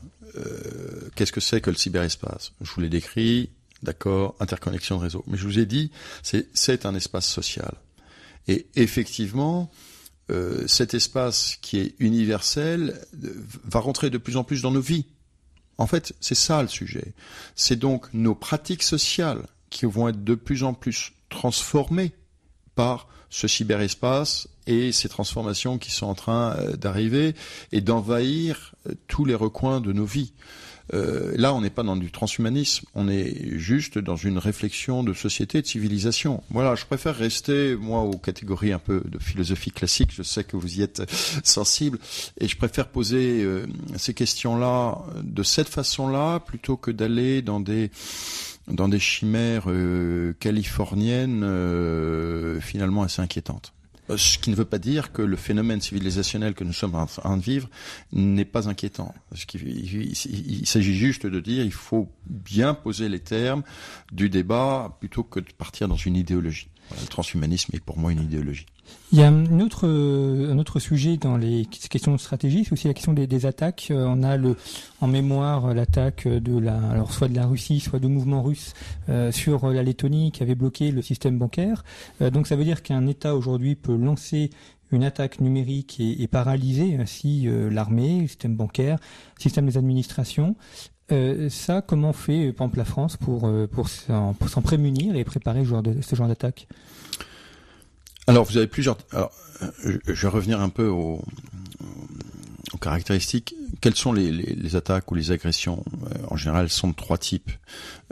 [1.15, 2.53] Qu'est-ce que c'est que le cyberespace?
[2.61, 3.49] Je vous l'ai décrit,
[3.83, 5.23] d'accord, interconnexion de réseau.
[5.27, 5.91] Mais je vous ai dit,
[6.23, 7.73] c'est, un espace social.
[8.47, 9.71] Et effectivement,
[10.31, 14.81] euh, cet espace qui est universel euh, va rentrer de plus en plus dans nos
[14.81, 15.05] vies.
[15.77, 17.13] En fait, c'est ça le sujet.
[17.55, 22.11] C'est donc nos pratiques sociales qui vont être de plus en plus transformées
[22.75, 27.35] par ce cyberespace et ces transformations qui sont en train euh, d'arriver
[27.71, 28.73] et d'envahir
[29.07, 30.33] tous les recoins de nos vies.
[30.93, 35.13] Euh, là, on n'est pas dans du transhumanisme, on est juste dans une réflexion de
[35.13, 36.43] société, de civilisation.
[36.49, 40.57] Voilà, je préfère rester, moi, aux catégories un peu de philosophie classique, je sais que
[40.57, 41.03] vous y êtes
[41.43, 41.99] sensible,
[42.39, 47.91] et je préfère poser euh, ces questions-là de cette façon-là, plutôt que d'aller dans des
[48.69, 51.43] dans des chimères euh, californiennes
[52.61, 53.73] finalement assez inquiétantes.
[54.09, 57.05] Euh, ce qui ne veut pas dire que le phénomène civilisationnel que nous sommes en
[57.05, 57.69] train de vivre
[58.11, 59.13] n'est pas inquiétant.
[59.53, 63.63] Il, s'agit juste de dire il faut bien poser les termes
[64.11, 66.69] du débat plutôt que de partir dans une idéologie.
[66.91, 68.65] Le transhumanisme est pour moi une idéologie.
[69.11, 72.87] Il y a un autre, un autre sujet dans les questions de stratégie, c'est aussi
[72.87, 73.87] la question des, attaques.
[73.89, 74.55] Euh, on a le,
[75.01, 78.73] en mémoire l'attaque de la, alors soit de la Russie, soit de mouvements russes
[79.09, 81.83] euh, sur la Lettonie qui avait bloqué le système bancaire.
[82.21, 84.51] Euh, donc ça veut dire qu'un État aujourd'hui peut lancer
[84.91, 88.97] une attaque numérique et, paralyser ainsi l'armée, le système bancaire,
[89.37, 90.55] le système des administrations.
[91.49, 96.27] Ça, comment fait, par exemple, la France pour, pour s'en prémunir et préparer ce genre
[96.27, 96.67] d'attaque?
[98.29, 98.95] Alors, vous avez plusieurs.
[99.11, 99.31] Alors,
[99.63, 101.19] euh, je vais revenir un peu aux,
[102.79, 103.55] caractéristiques.
[103.81, 105.83] Quelles sont les, attaques ou les agressions?
[106.03, 107.51] Euh, En général, elles sont de trois types.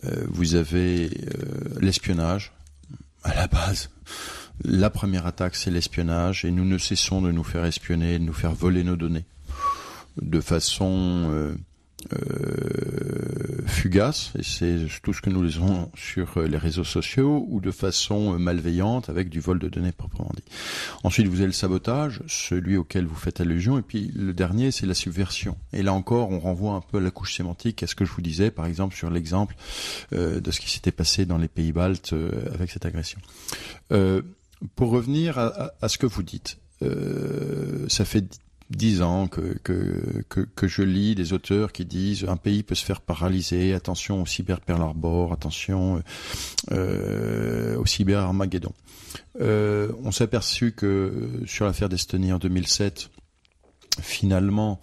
[0.05, 1.11] Euh, vous avez
[1.79, 2.51] l'espionnage
[3.21, 3.91] à la base.
[4.63, 8.33] La première attaque, c'est l'espionnage, et nous ne cessons de nous faire espionner, de nous
[8.33, 9.25] faire voler nos données
[10.19, 11.55] de façon euh,
[13.67, 17.71] fugace, et c'est tout ce que nous lisons sur euh, les réseaux sociaux, ou de
[17.71, 20.43] façon euh, malveillante avec du vol de données proprement dit.
[21.03, 24.85] Ensuite, vous avez le sabotage, celui auquel vous faites allusion, et puis le dernier, c'est
[24.85, 25.57] la subversion.
[25.73, 28.11] Et là encore, on renvoie un peu à la couche sémantique, à ce que je
[28.11, 29.55] vous disais, par exemple, sur l'exemple
[30.11, 32.13] de ce qui s'était passé dans les pays baltes
[32.53, 33.19] avec cette agression.
[34.75, 38.25] pour revenir à, ce que vous dites, ça fait
[38.69, 42.83] dix ans que, que, que, je lis des auteurs qui disent un pays peut se
[42.83, 44.59] faire paralyser, attention au cyber
[45.31, 46.03] attention
[46.71, 48.73] euh, au cyber Armageddon.
[49.39, 53.09] Euh, on s'est aperçu que sur l'affaire d'Estonie en 2007,
[54.01, 54.81] finalement,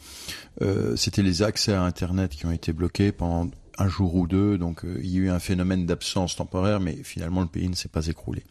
[0.63, 4.59] euh, c'était les accès à Internet qui ont été bloqués pendant un jour ou deux,
[4.59, 7.75] donc euh, il y a eu un phénomène d'absence temporaire, mais finalement le pays ne
[7.75, 8.43] s'est pas écroulé.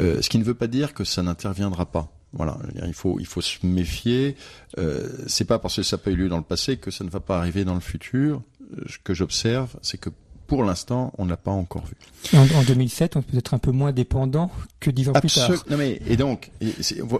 [0.00, 2.12] Euh, ce qui ne veut pas dire que ça n'interviendra pas.
[2.32, 4.36] Voilà, il faut il faut se méfier.
[4.76, 7.04] Euh, c'est pas parce que ça n'a pas eu lieu dans le passé que ça
[7.04, 8.42] ne va pas arriver dans le futur.
[8.76, 10.10] Euh, ce que j'observe, c'est que
[10.48, 11.94] pour l'instant, on n'a pas encore vu.
[12.36, 15.50] En, 2007, on peut être un peu moins dépendant que dix ans plus tard.
[15.68, 16.50] Non mais et donc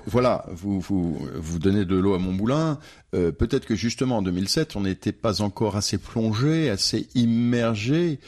[0.07, 2.79] voilà, vous vous vous donnez de l'eau à mon moulin.
[3.14, 8.19] Euh, peut-être que justement en 2007, on n'était pas encore assez plongé, assez immergé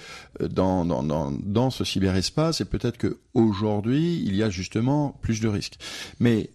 [0.42, 5.18] euh, dans dans dans, dans ce cyberespace, et peut-être que aujourd'hui, il y a justement
[5.22, 5.78] plus de risques.
[6.20, 6.50] Mais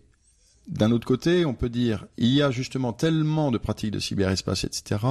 [0.67, 4.63] d'un autre côté, on peut dire il y a justement tellement de pratiques de cyberespace,
[4.63, 5.01] etc.,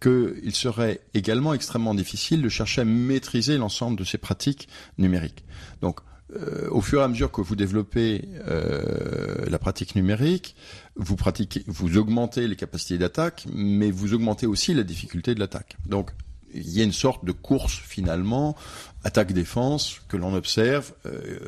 [0.00, 5.44] qu'il serait également extrêmement difficile de chercher à maîtriser l'ensemble de ces pratiques numériques.
[5.80, 6.00] Donc,
[6.36, 10.56] euh, au fur et à mesure que vous développez euh, la pratique numérique,
[10.96, 15.76] vous pratiquez, vous augmentez les capacités d'attaque, mais vous augmentez aussi la difficulté de l'attaque.
[16.54, 18.56] Il y a une sorte de course finalement,
[19.04, 20.92] attaque-défense que l'on observe.
[21.06, 21.38] Euh,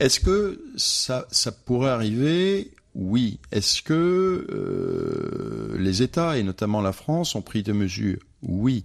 [0.00, 1.26] est-ce que ça,
[1.64, 2.70] pourrait arriver?
[2.94, 3.38] Oui.
[3.50, 8.20] Est-ce que euh, les États, et notamment la France, ont pris des mesures?
[8.42, 8.84] Oui.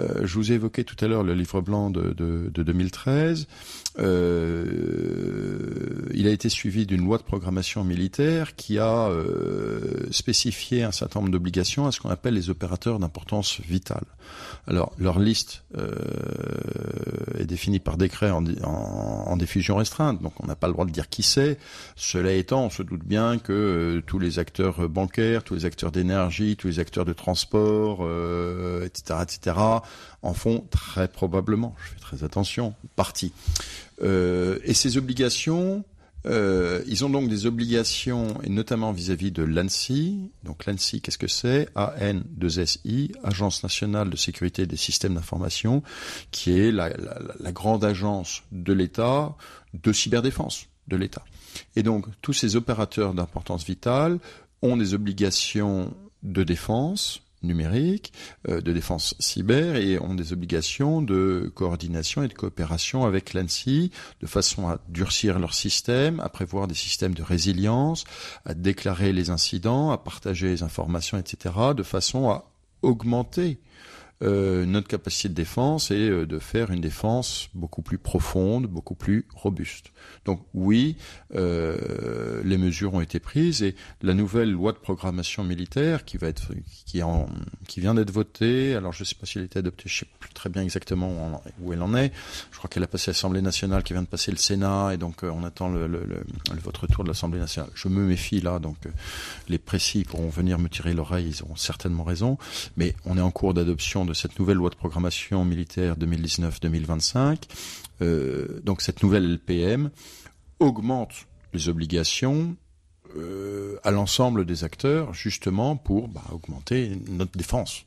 [0.00, 3.46] Euh, je vous ai évoqué tout à l'heure le livre blanc de 2013.
[3.98, 5.54] Euh,
[6.14, 11.20] il a été suivi d'une loi de programmation militaire qui a euh, spécifié un certain
[11.20, 14.04] nombre d'obligations à ce qu'on appelle les opérateurs d'importance vitale.
[14.66, 15.94] Alors, leur liste euh,
[17.38, 20.86] est définie par décret en, en, en diffusion restreinte, donc on n'a pas le droit
[20.86, 21.58] de dire qui c'est.
[21.96, 25.92] Cela étant, on se doute bien que euh, tous les acteurs bancaires, tous les acteurs
[25.92, 29.56] d'énergie, tous les acteurs de transport, euh, etc., etc.,
[30.22, 33.32] en font très probablement, je fais très attention, partie.
[34.02, 35.84] Euh, et ces obligations,
[36.26, 40.30] euh, ils ont donc des obligations, et notamment vis-à-vis de l'ANSI.
[40.42, 41.68] Donc l'ANSI, qu'est-ce que c'est?
[41.74, 45.82] AN2SI, Agence nationale de sécurité des systèmes d'information,
[46.30, 49.36] qui est la, la, la grande agence de l'État
[49.74, 51.24] de cyberdéfense de l'État.
[51.76, 54.18] Et donc tous ces opérateurs d'importance vitale
[54.62, 58.12] ont des obligations de défense, numérique,
[58.48, 63.90] euh, de défense cyber et ont des obligations de coordination et de coopération avec l'ANSI
[64.20, 68.04] de façon à durcir leur système, à prévoir des systèmes de résilience,
[68.44, 72.44] à déclarer les incidents, à partager les informations, etc., de façon à
[72.82, 73.58] augmenter
[74.24, 78.94] euh, notre capacité de défense et euh, de faire une défense beaucoup plus profonde, beaucoup
[78.94, 79.92] plus robuste.
[80.24, 80.96] Donc oui,
[81.34, 86.28] euh, les mesures ont été prises et la nouvelle loi de programmation militaire qui va
[86.28, 86.52] être
[86.86, 87.28] qui, en,
[87.68, 88.74] qui vient d'être votée.
[88.74, 90.48] Alors je ne sais pas si elle a été adoptée, je ne sais plus très
[90.48, 92.10] bien exactement où elle en est.
[92.50, 95.22] Je crois qu'elle a passé l'Assemblée nationale, qui vient de passer le Sénat et donc
[95.22, 95.86] on attend le,
[96.62, 97.70] votre retour de l'Assemblée nationale.
[97.74, 98.76] Je me méfie là, donc
[99.48, 102.38] les précis pourront venir me tirer l'oreille, ils auront certainement raison.
[102.78, 107.42] Mais on est en cours d'adoption de cette nouvelle loi de programmation militaire 2019-2025.
[108.02, 109.90] Euh, donc cette nouvelle LPM
[110.60, 112.56] augmente les obligations
[113.16, 117.84] euh, à l'ensemble des acteurs, justement pour bah, augmenter notre défense.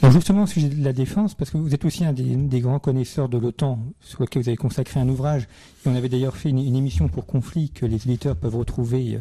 [0.00, 2.78] Alors justement, au sujet de la défense, parce que vous êtes aussi un des, grands
[2.78, 5.48] connaisseurs de l'OTAN, sur lequel vous avez consacré un ouvrage,
[5.84, 9.20] et on avait d'ailleurs fait une, émission pour Conflit que les éditeurs peuvent retrouver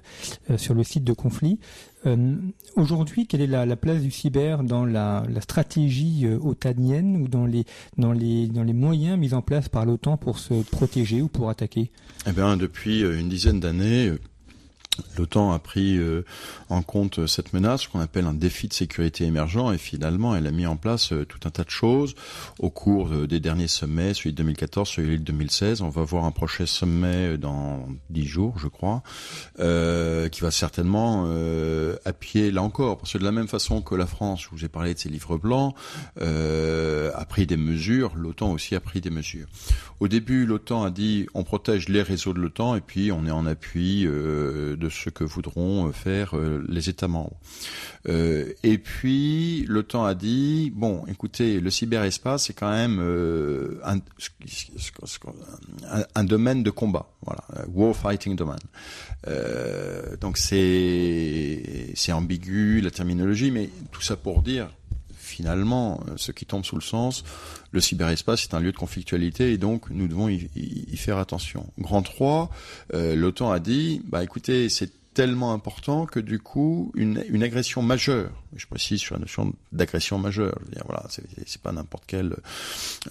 [0.50, 1.60] euh, sur le site de Conflit.
[2.06, 2.36] Euh,
[2.76, 7.46] Aujourd'hui, quelle est la, la, place du cyber dans la, stratégie euh, otanienne ou dans
[7.46, 7.66] les,
[7.98, 11.50] dans, les, dans les moyens mis en place par l'OTAN pour se protéger ou pour
[11.50, 11.92] attaquer?
[12.28, 14.12] Eh bien, depuis une dizaine d'années,
[15.18, 16.24] L'OTAN a pris euh,
[16.70, 20.52] en compte cette menace, qu'on appelle un défi de sécurité émergent, et finalement, elle a
[20.52, 22.16] mis en place euh, tout un tas de choses
[22.60, 25.82] au cours euh, des derniers sommets, celui de 2014, celui de 2016.
[25.82, 29.04] On va voir un prochain sommet dans dix jours, je crois,
[29.60, 33.96] euh, qui va certainement euh, appuyer là encore, parce que de la même façon que
[33.96, 35.76] la France, je vous ai parlé de ses livres blancs,
[36.20, 39.48] a pris des mesures, l'OTAN aussi a pris des mesures.
[40.00, 43.32] Au début, l'OTAN a dit on protège les réseaux de l'OTAN, et puis on est
[43.32, 46.36] en appui de ce que voudront faire
[46.68, 47.38] les États membres.
[48.10, 53.82] Euh, et puis, l'OTAN a dit, bon, écoutez, le cyberespace, c'est quand même euh,
[56.16, 58.56] un, domaine de combat, voilà, war fighting domain.
[59.28, 64.70] Euh, donc c'est ambigu la terminologie, mais tout ça pour dire,
[65.38, 67.24] finalement, ce qui tombe sous le sens,
[67.72, 71.68] le cyberespace est un lieu de conflictualité et donc nous devons y, y, faire attention.
[71.78, 72.50] Grand 3,
[72.96, 77.84] euh, l'OTAN a dit, bah écoutez, c'est tellement important que du coup, une, une agression
[77.84, 82.06] majeure, je précise sur la notion d'agression majeure, je veux dire, voilà, c'est pas n'importe
[82.08, 82.36] quel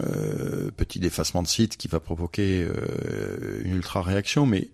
[0.01, 4.69] euh, petit défacement de site qui va provoquer euh, une ultra réaction, mais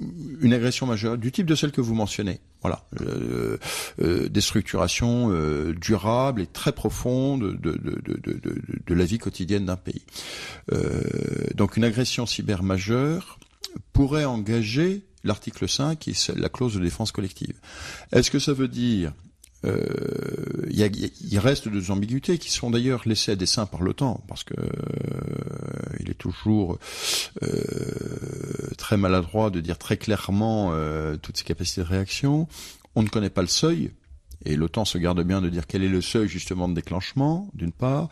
[0.00, 2.40] une agression majeure du type de celle que vous mentionnez.
[2.60, 3.58] Voilà, euh,
[4.00, 8.40] euh, des structurations euh, durables et très profondes de, de, de,
[8.86, 10.02] de la vie quotidienne d'un pays.
[10.72, 11.02] Euh,
[11.54, 13.38] donc une agression cyber majeure
[13.92, 17.54] pourrait engager l'article 5 qui est la clause de défense collective.
[18.12, 19.12] Est-ce que ça veut dire
[19.64, 20.90] il euh,
[21.24, 24.66] y, reste deux ambiguïtés qui sont d'ailleurs laissées à dessein par l'OTAN parce que euh,
[26.00, 26.78] il est toujours
[27.42, 27.48] euh,
[28.76, 30.72] très maladroit de dire très clairement
[31.22, 32.48] toutes ses capacités de réaction.
[32.94, 33.90] On ne connaît pas le seuil
[34.44, 37.72] et l'OTAN se garde bien de dire quel est le seuil justement de déclenchement d'une
[37.72, 38.08] part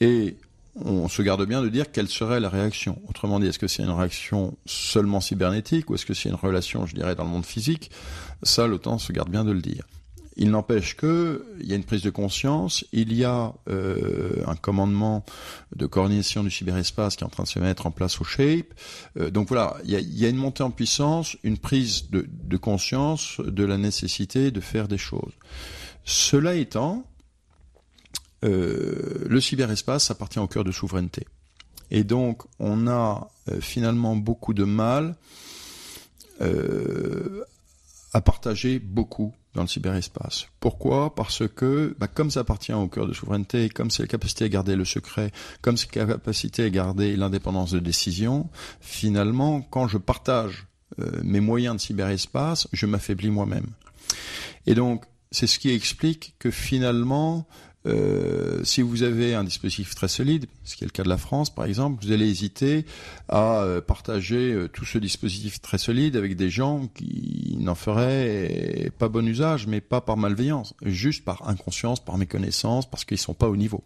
[0.00, 0.36] et
[0.76, 3.00] on se garde bien de dire quelle serait la réaction.
[3.08, 6.84] Autrement dit, est-ce que c'est une réaction seulement cybernétique ou est-ce que c'est une relation,
[6.84, 7.92] je dirais, dans le monde physique?
[8.42, 9.84] Ça, l'OTAN se garde bien de le dire.
[10.36, 14.56] Il n'empêche que il y a une prise de conscience, il y a euh, un
[14.56, 15.24] commandement
[15.76, 18.66] de coordination du cyberespace qui est en train de se mettre en place au Shape.
[19.16, 23.64] Euh, donc voilà, il y, a, une montée en puissance, une prise de, conscience de
[23.64, 25.32] la nécessité de faire des choses.
[26.04, 27.04] Cela étant,
[28.44, 31.26] euh, le cyberespace appartient au cœur de souveraineté.
[31.90, 33.28] Et donc, on a
[33.60, 35.14] finalement beaucoup de mal
[36.40, 40.46] à partager beaucoup dans le cyberespace.
[40.60, 41.14] Pourquoi?
[41.14, 44.48] Parce que, bah, comme ça appartient au cœur de souveraineté, comme c'est la capacité à
[44.48, 45.30] garder le secret,
[45.62, 48.48] comme c'est la capacité à garder l'indépendance de décision,
[48.80, 50.66] finalement, quand je partage
[50.98, 53.66] euh, mes moyens de cyberespace, je m'affaiblis moi-même.
[54.66, 57.46] Et donc, c'est ce qui explique que finalement,
[57.86, 61.18] euh, si vous avez un dispositif très solide, ce qui est le cas de la
[61.18, 62.86] France par exemple, vous allez hésiter
[63.28, 68.90] à euh, partager euh, tout ce dispositif très solide avec des gens qui n'en feraient
[68.98, 73.34] pas bon usage, mais pas par malveillance, juste par inconscience, par méconnaissance, parce qu'ils sont
[73.34, 73.84] pas au niveau.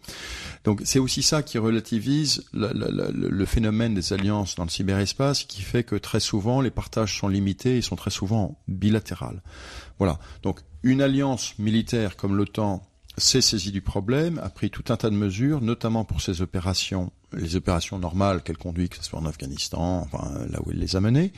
[0.62, 5.82] Donc c'est aussi ça qui relativise le phénomène des alliances dans le cyberespace, qui fait
[5.82, 9.42] que très souvent les partages sont limités et sont très souvent bilatérales.
[9.98, 10.20] Voilà.
[10.42, 12.82] Donc une alliance militaire comme l'OTAN
[13.18, 17.10] s'est saisi du problème, a pris tout un tas de mesures, notamment pour ses opérations,
[17.32, 21.00] les opérations normales qu'elle conduit, que ce soit en Afghanistan, là où elle les a
[21.00, 21.32] menées,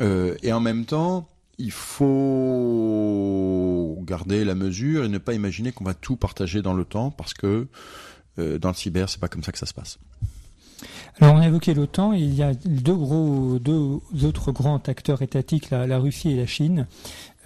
[0.00, 2.78] euh, et en même temps, il faut
[4.02, 7.34] garder la mesure et ne pas imaginer qu'on va tout partager dans le temps, parce
[7.34, 7.66] que
[8.38, 9.98] euh, dans le cyber, c'est pas comme ça que ça se passe.
[11.20, 15.70] Alors on a évoqué l'OTAN, il y a deux gros, deux autres grands acteurs étatiques,
[15.70, 16.86] la Russie et la Chine.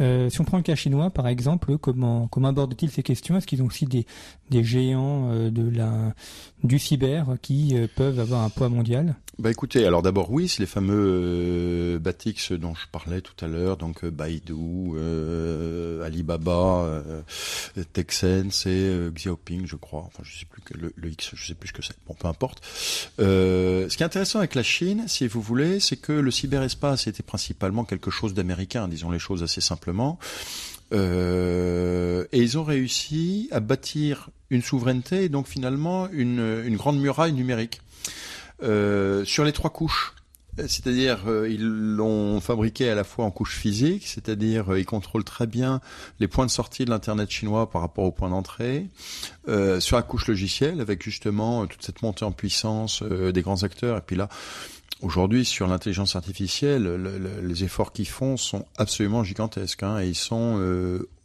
[0.02, 3.36] Euh, si on prend le cas chinois, par exemple, comment, abordent-ils ces questions?
[3.36, 4.04] Est-ce qu'ils ont aussi des,
[4.64, 5.50] géants euh,
[6.64, 9.14] du cyber qui euh, peuvent avoir un poids mondial?
[9.38, 13.78] Bah écoutez, alors d'abord oui, c'est les fameux Batix dont je parlais tout à l'heure,
[13.78, 14.52] donc Baidu,
[16.04, 17.02] Alibaba,
[17.94, 20.04] Tencent et Xiaoping, je crois.
[20.06, 21.96] Enfin, je sais plus que le, le, X, je sais plus ce que c'est.
[22.06, 22.62] Bon, peu importe.
[23.18, 27.22] ce qui est intéressant avec la Chine, si vous voulez, c'est que le cyberespace était
[27.22, 29.91] principalement quelque chose d'américain, disons les choses assez simplement.
[30.92, 37.80] Et ils ont réussi à bâtir une souveraineté et donc finalement une, grande muraille numérique.
[38.62, 40.14] Euh, sur les trois couches.
[40.58, 45.24] C'est-à-dire, euh, ils l'ont fabriqué à la fois en couche physique, c'est-à-dire euh, ils contrôlent
[45.24, 45.80] très bien
[46.20, 48.88] les points de sortie de l'internet chinois par rapport aux points d'entrée.
[49.80, 53.96] sur la couche logicielle, avec justement toute cette montée en puissance des grands acteurs.
[53.96, 54.28] Et puis là,
[55.02, 56.84] aujourd'hui, sur l'intelligence artificielle,
[57.42, 59.82] les efforts qu'ils font sont absolument gigantesques.
[59.82, 60.58] Hein, et ils sont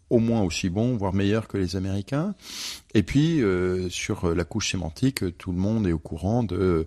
[0.10, 2.34] au moins aussi bon, voire meilleur que les Américains.
[2.94, 6.86] Et puis euh, sur la couche sémantique, tout le monde est au courant de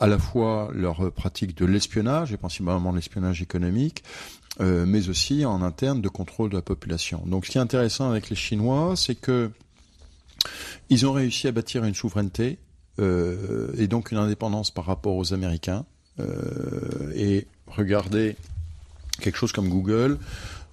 [0.00, 4.02] à la fois leur pratique de l'espionnage, et principalement l'espionnage économique,
[4.60, 7.22] euh, mais aussi en interne de contrôle de la population.
[7.26, 9.50] Donc ce qui est intéressant avec les Chinois, c'est que
[10.90, 12.58] ils ont réussi à bâtir une souveraineté
[12.98, 15.84] euh, et donc une indépendance par rapport aux Américains.
[16.18, 18.36] Et regardez
[19.20, 20.18] quelque chose comme Google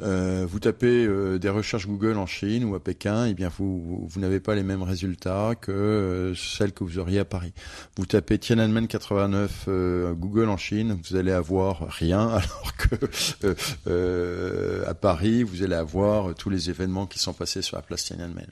[0.01, 3.51] euh, vous tapez euh, des recherches Google en Chine ou à Pékin, et eh bien
[3.57, 7.53] vous, n'avez pas les mêmes résultats que euh, celles que vous auriez à Paris.
[7.97, 9.67] Vous tapez Tiananmen 89
[10.13, 16.49] Google en Chine, vous allez avoir rien, alors que à Paris, vous allez avoir tous
[16.49, 18.47] les événements qui sont passés sur la place Tiananmen.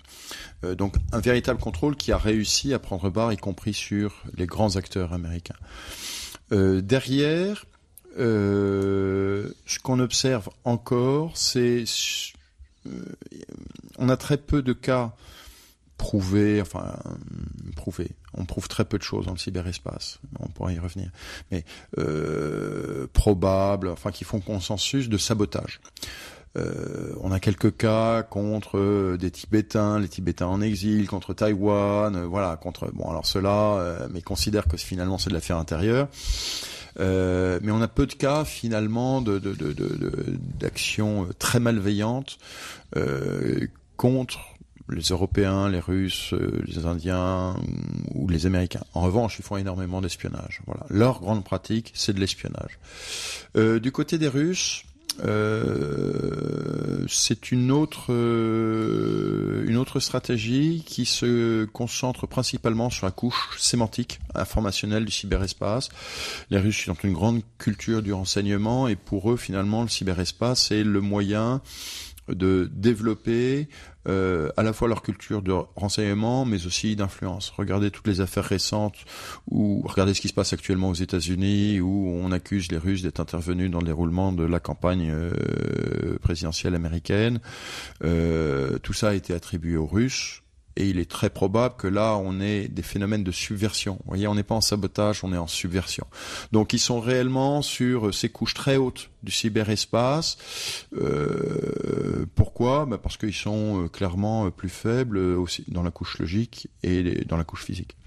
[0.78, 4.76] donc un véritable contrôle qui a réussi à prendre barre, y compris sur les grands
[4.76, 5.56] acteurs américains.
[6.52, 7.66] Derrière,
[8.18, 11.84] euh, ce qu'on observe encore, c'est
[12.88, 12.90] euh,
[13.98, 15.14] on a très peu de cas
[15.98, 16.98] prouvés, enfin
[17.76, 18.12] prouvés.
[18.34, 20.20] On prouve très peu de choses dans le cyberespace.
[20.40, 21.12] On pourra y revenir,
[21.52, 21.64] mais
[21.98, 25.80] euh, probables, enfin qui font consensus de sabotage.
[26.58, 32.56] Euh, on a quelques cas contre des Tibétains, les Tibétains en exil, contre Taïwan, voilà,
[32.58, 36.08] contre bon alors cela, mais considèrent que finalement c'est de l'affaire intérieure.
[37.00, 39.22] Euh, mais on a peu de cas finalement
[40.60, 42.38] d'actions très malveillantes
[42.96, 44.40] euh, contre
[44.90, 47.56] les Européens, les Russes, euh, les Indiens
[48.16, 48.84] ou les Américains.
[48.94, 50.62] En revanche, ils font énormément d'espionnage.
[50.66, 52.80] Voilà, leur grande pratique, c'est de l'espionnage.
[53.58, 54.84] Euh, du côté des Russes,
[55.26, 63.58] euh, c'est une autre euh, une autre stratégie qui se concentre principalement sur la couche
[63.58, 65.90] sémantique informationnelle du cyberespace.
[66.50, 70.84] Les Russes ont une grande culture du renseignement et pour eux finalement le cyberespace est
[70.84, 71.62] le moyen
[72.30, 73.70] de développer
[74.08, 77.54] euh, à la fois leur culture de renseignement, mais aussi d'influence.
[77.56, 78.98] Regardez toutes les affaires récentes,
[79.50, 83.20] ou regardez ce qui se passe actuellement aux États-Unis, où on accuse les Russes d'être
[83.20, 87.40] intervenus dans le déroulement de la campagne euh, présidentielle américaine.
[88.04, 90.42] Euh, tout ça a été attribué aux Russes
[90.78, 93.96] et il est très probable que là, on ait des phénomènes de subversion.
[94.04, 96.06] Vous voyez, on n'est pas en sabotage, on est en subversion.
[96.52, 100.38] Donc, ils sont réellement sur ces couches très hautes du cyberespace.
[100.96, 102.86] Euh, pourquoi?
[102.86, 107.26] Ben Parce qu'ils sont euh, clairement euh, plus faibles aussi dans la couche logique et
[107.26, 107.98] dans la couche physique.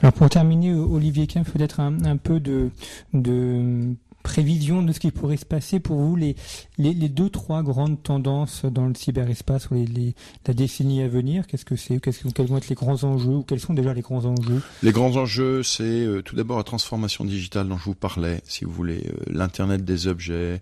[0.00, 2.70] Alors pour terminer, Olivier Kempf, peut-être un, un peu de,
[3.14, 3.96] de
[4.26, 6.34] prévision de ce qui pourrait se passer pour vous, les,
[6.78, 10.16] deux, trois grandes tendances dans le cyberespace, les,
[10.46, 13.60] la décennie à venir Qu'est-ce que c'est Quels vont être les grands enjeux ou quels
[13.60, 14.60] sont déjà les grands enjeux?
[14.82, 18.64] Les grands enjeux, c'est euh, tout d'abord la transformation digitale dont je vous parlais, si
[18.64, 20.60] vous voulez, euh, l'Internet des objets,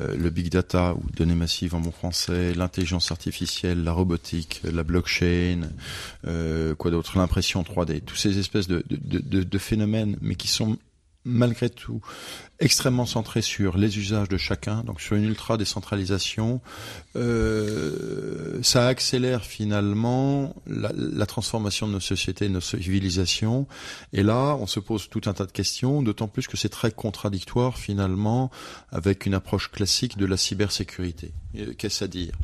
[0.00, 4.82] euh, le big data ou données massives en bon français, l'intelligence artificielle, la robotique, la
[4.82, 5.60] blockchain,
[6.78, 10.78] quoi d'autre, l'impression 3D, tous ces espèces de phénomènes, mais qui sont
[11.24, 12.00] malgré tout
[12.60, 16.60] extrêmement centré sur les usages de chacun, donc sur une ultra décentralisation.
[17.16, 23.66] Euh, ça accélère finalement la, la, transformation de nos sociétés, de nos civilisations.
[24.12, 26.90] Et là, on se pose tout un tas de questions, d'autant plus que c'est très
[26.90, 28.50] contradictoire finalement
[28.90, 31.32] avec une approche classique de la cybersécurité.
[31.78, 32.34] Qu'est-ce à dire?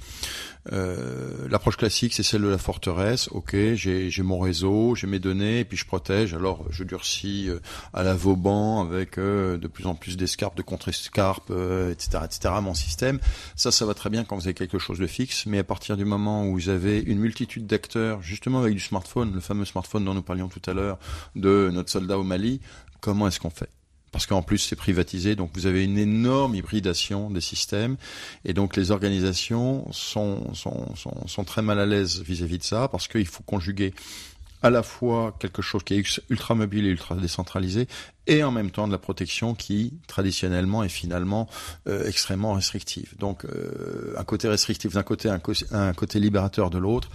[0.72, 3.28] Euh, L'approche classique, c'est celle de la forteresse.
[3.32, 6.34] Ok, j'ai mon réseau, j'ai mes données, et puis je protège.
[6.34, 7.60] Alors, je durcis euh,
[7.92, 11.50] à la Vauban avec euh, de plus en plus d'escarpes, de contre-escarpes,
[11.90, 12.54] etc., etc.
[12.62, 13.18] Mon système,
[13.56, 15.46] ça, ça va très bien quand vous avez quelque chose de fixe.
[15.46, 19.32] Mais à partir du moment où vous avez une multitude d'acteurs, justement avec du smartphone,
[19.32, 20.98] le fameux smartphone dont nous parlions tout à l'heure,
[21.36, 22.60] de notre soldat au Mali,
[23.00, 23.79] comment est-ce qu'on fait?
[24.12, 27.96] Parce qu'en plus c'est privatisé, donc vous avez une énorme hybridation des systèmes,
[28.44, 30.40] et donc les organisations sont,
[31.46, 33.94] très mal à l'aise vis-à-vis de ça, parce qu'il faut conjuguer
[34.62, 37.88] à la fois quelque chose qui est ultra mobile et ultra décentralisé,
[38.26, 41.48] et en même temps de la protection qui traditionnellement est finalement
[41.88, 43.14] euh, extrêmement restrictive.
[43.18, 45.40] Donc euh, un côté restrictif d'un côté, un,
[45.72, 47.08] un, côté libérateur de l'autre,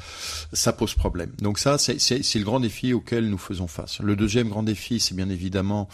[0.53, 1.31] ça pose problème.
[1.39, 3.99] Donc ça, c'est le grand défi auquel nous faisons face.
[3.99, 5.87] Le deuxième grand défi, c'est bien évidemment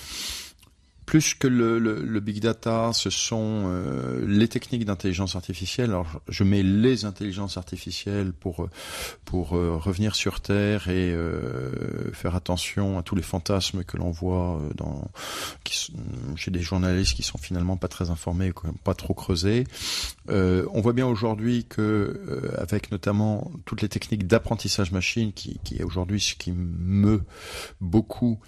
[1.12, 5.90] plus que le, le, le, big data, ce sont euh, les techniques d'intelligence artificielle.
[5.90, 8.70] Alors, je mets les intelligences artificielles pour
[9.26, 14.10] pour euh, revenir sur Terre et euh, faire attention à tous les fantasmes que l'on
[14.10, 15.12] voit dans
[15.66, 15.92] qui,
[16.38, 18.54] chez des journalistes qui sont finalement pas très informés,
[18.86, 19.66] pas trop creusés.
[20.30, 22.22] on voit bien aujourd'hui que
[22.58, 27.24] avec notamment toutes les techniques d'apprentissage machine, qui, qui est aujourd'hui ce qui meut
[27.82, 28.40] beaucoup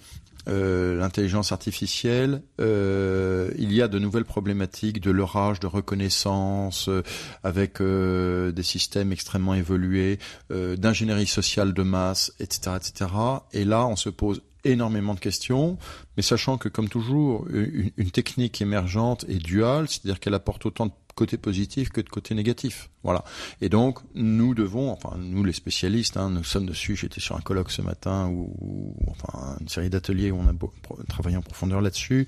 [0.48, 7.02] euh, l'intelligence artificielle, euh, il y a de nouvelles problématiques de leurrage, de reconnaissance, euh,
[7.42, 10.18] avec des systèmes extrêmement évolués,
[10.50, 13.10] d'ingénierie sociale de masse, etc., etc.
[13.52, 15.78] Et là, on se pose énormément de questions,
[16.16, 20.86] mais sachant que, comme toujours, une, une technique émergente est duale, c'est-à-dire qu'elle apporte autant
[20.86, 22.90] de côté positif que de côté négatif.
[23.02, 23.22] Voilà.
[23.60, 26.96] Et donc, nous devons, enfin, nous les spécialistes, hein, nous sommes dessus.
[26.96, 31.36] J'étais sur un colloque ce matin ou, enfin, une série d'ateliers où on a travaillé
[31.36, 32.26] en profondeur là-dessus.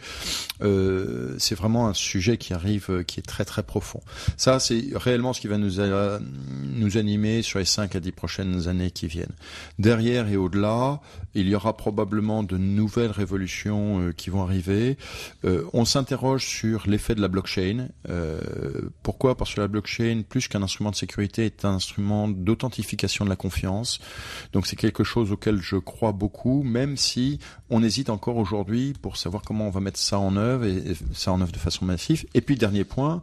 [0.60, 4.02] Euh, c'est vraiment un sujet qui arrive, euh, qui est très très profond.
[4.36, 5.80] Ça, c'est réellement ce qui va nous,
[6.74, 9.34] nous animer sur les 5 à 10 prochaines années qui viennent.
[9.78, 11.00] Derrière et au-delà,
[11.34, 14.96] il y aura probablement de nouvelles révolutions euh, qui vont arriver.
[15.44, 17.88] Euh, on s'interroge sur l'effet de la blockchain.
[18.08, 18.40] Euh,
[19.02, 19.36] pourquoi?
[19.36, 23.36] Parce que la blockchain, plus qu'un instrument de sécurité, est un instrument d'authentification de la
[23.36, 23.98] confiance.
[24.52, 27.38] Donc c'est quelque chose auquel je crois beaucoup, même si
[27.70, 30.96] on hésite encore aujourd'hui pour savoir comment on va mettre ça en œuvre et, et
[31.12, 32.26] ça en œuvre de façon massive.
[32.34, 33.22] Et puis dernier point,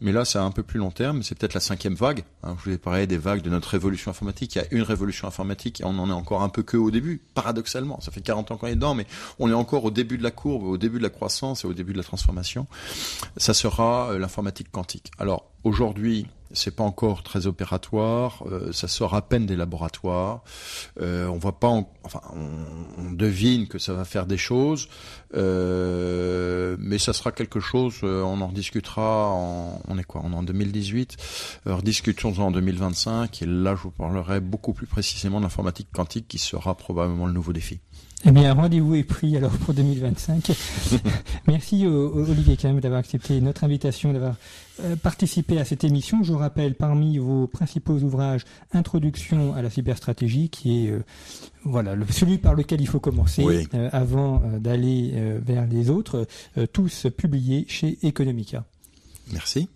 [0.00, 1.22] mais là, c'est un peu plus long terme.
[1.22, 2.24] C'est peut-être la cinquième vague.
[2.42, 4.54] Hein, je vous ai parlé des vagues de notre révolution informatique.
[4.54, 6.90] Il y a une révolution informatique et on en est encore un peu que au
[6.90, 8.00] début, paradoxalement.
[8.00, 9.06] Ça fait 40 ans qu'on est dedans, mais
[9.38, 11.72] on est encore au début de la courbe, au début de la croissance et au
[11.72, 12.66] début de la transformation.
[13.36, 15.10] Ça sera euh, l'informatique quantique.
[15.18, 20.42] Alors, aujourd'hui, c'est pas encore très opératoire, euh, ça sort à peine des laboratoires.
[21.00, 21.68] Euh, on voit pas,
[22.04, 24.88] enfin, on, devine que ça va faire des choses,
[25.34, 27.96] euh, mais ça sera quelque chose.
[28.04, 29.28] Euh, on en discutera.
[29.30, 31.16] En, on est quoi On est en 2018.
[31.66, 36.28] Alors discutons en 2025 et là, je vous parlerai beaucoup plus précisément de l'informatique quantique,
[36.28, 37.80] qui sera probablement le nouveau défi.
[38.24, 40.52] Eh bien, rendez-vous est pris alors pour 2025.
[41.48, 44.36] Merci Olivier même d'avoir accepté notre invitation, d'avoir
[44.80, 46.22] euh, participé à cette émission.
[46.22, 51.02] Je vous rappelle parmi vos principaux ouvrages Introduction à la cyberstratégie, qui est euh,
[51.64, 55.14] voilà le, celui par lequel il faut commencer euh, avant d'aller
[55.44, 56.26] vers les autres,
[56.72, 58.64] tous publiés chez Economica.
[59.32, 59.68] Merci.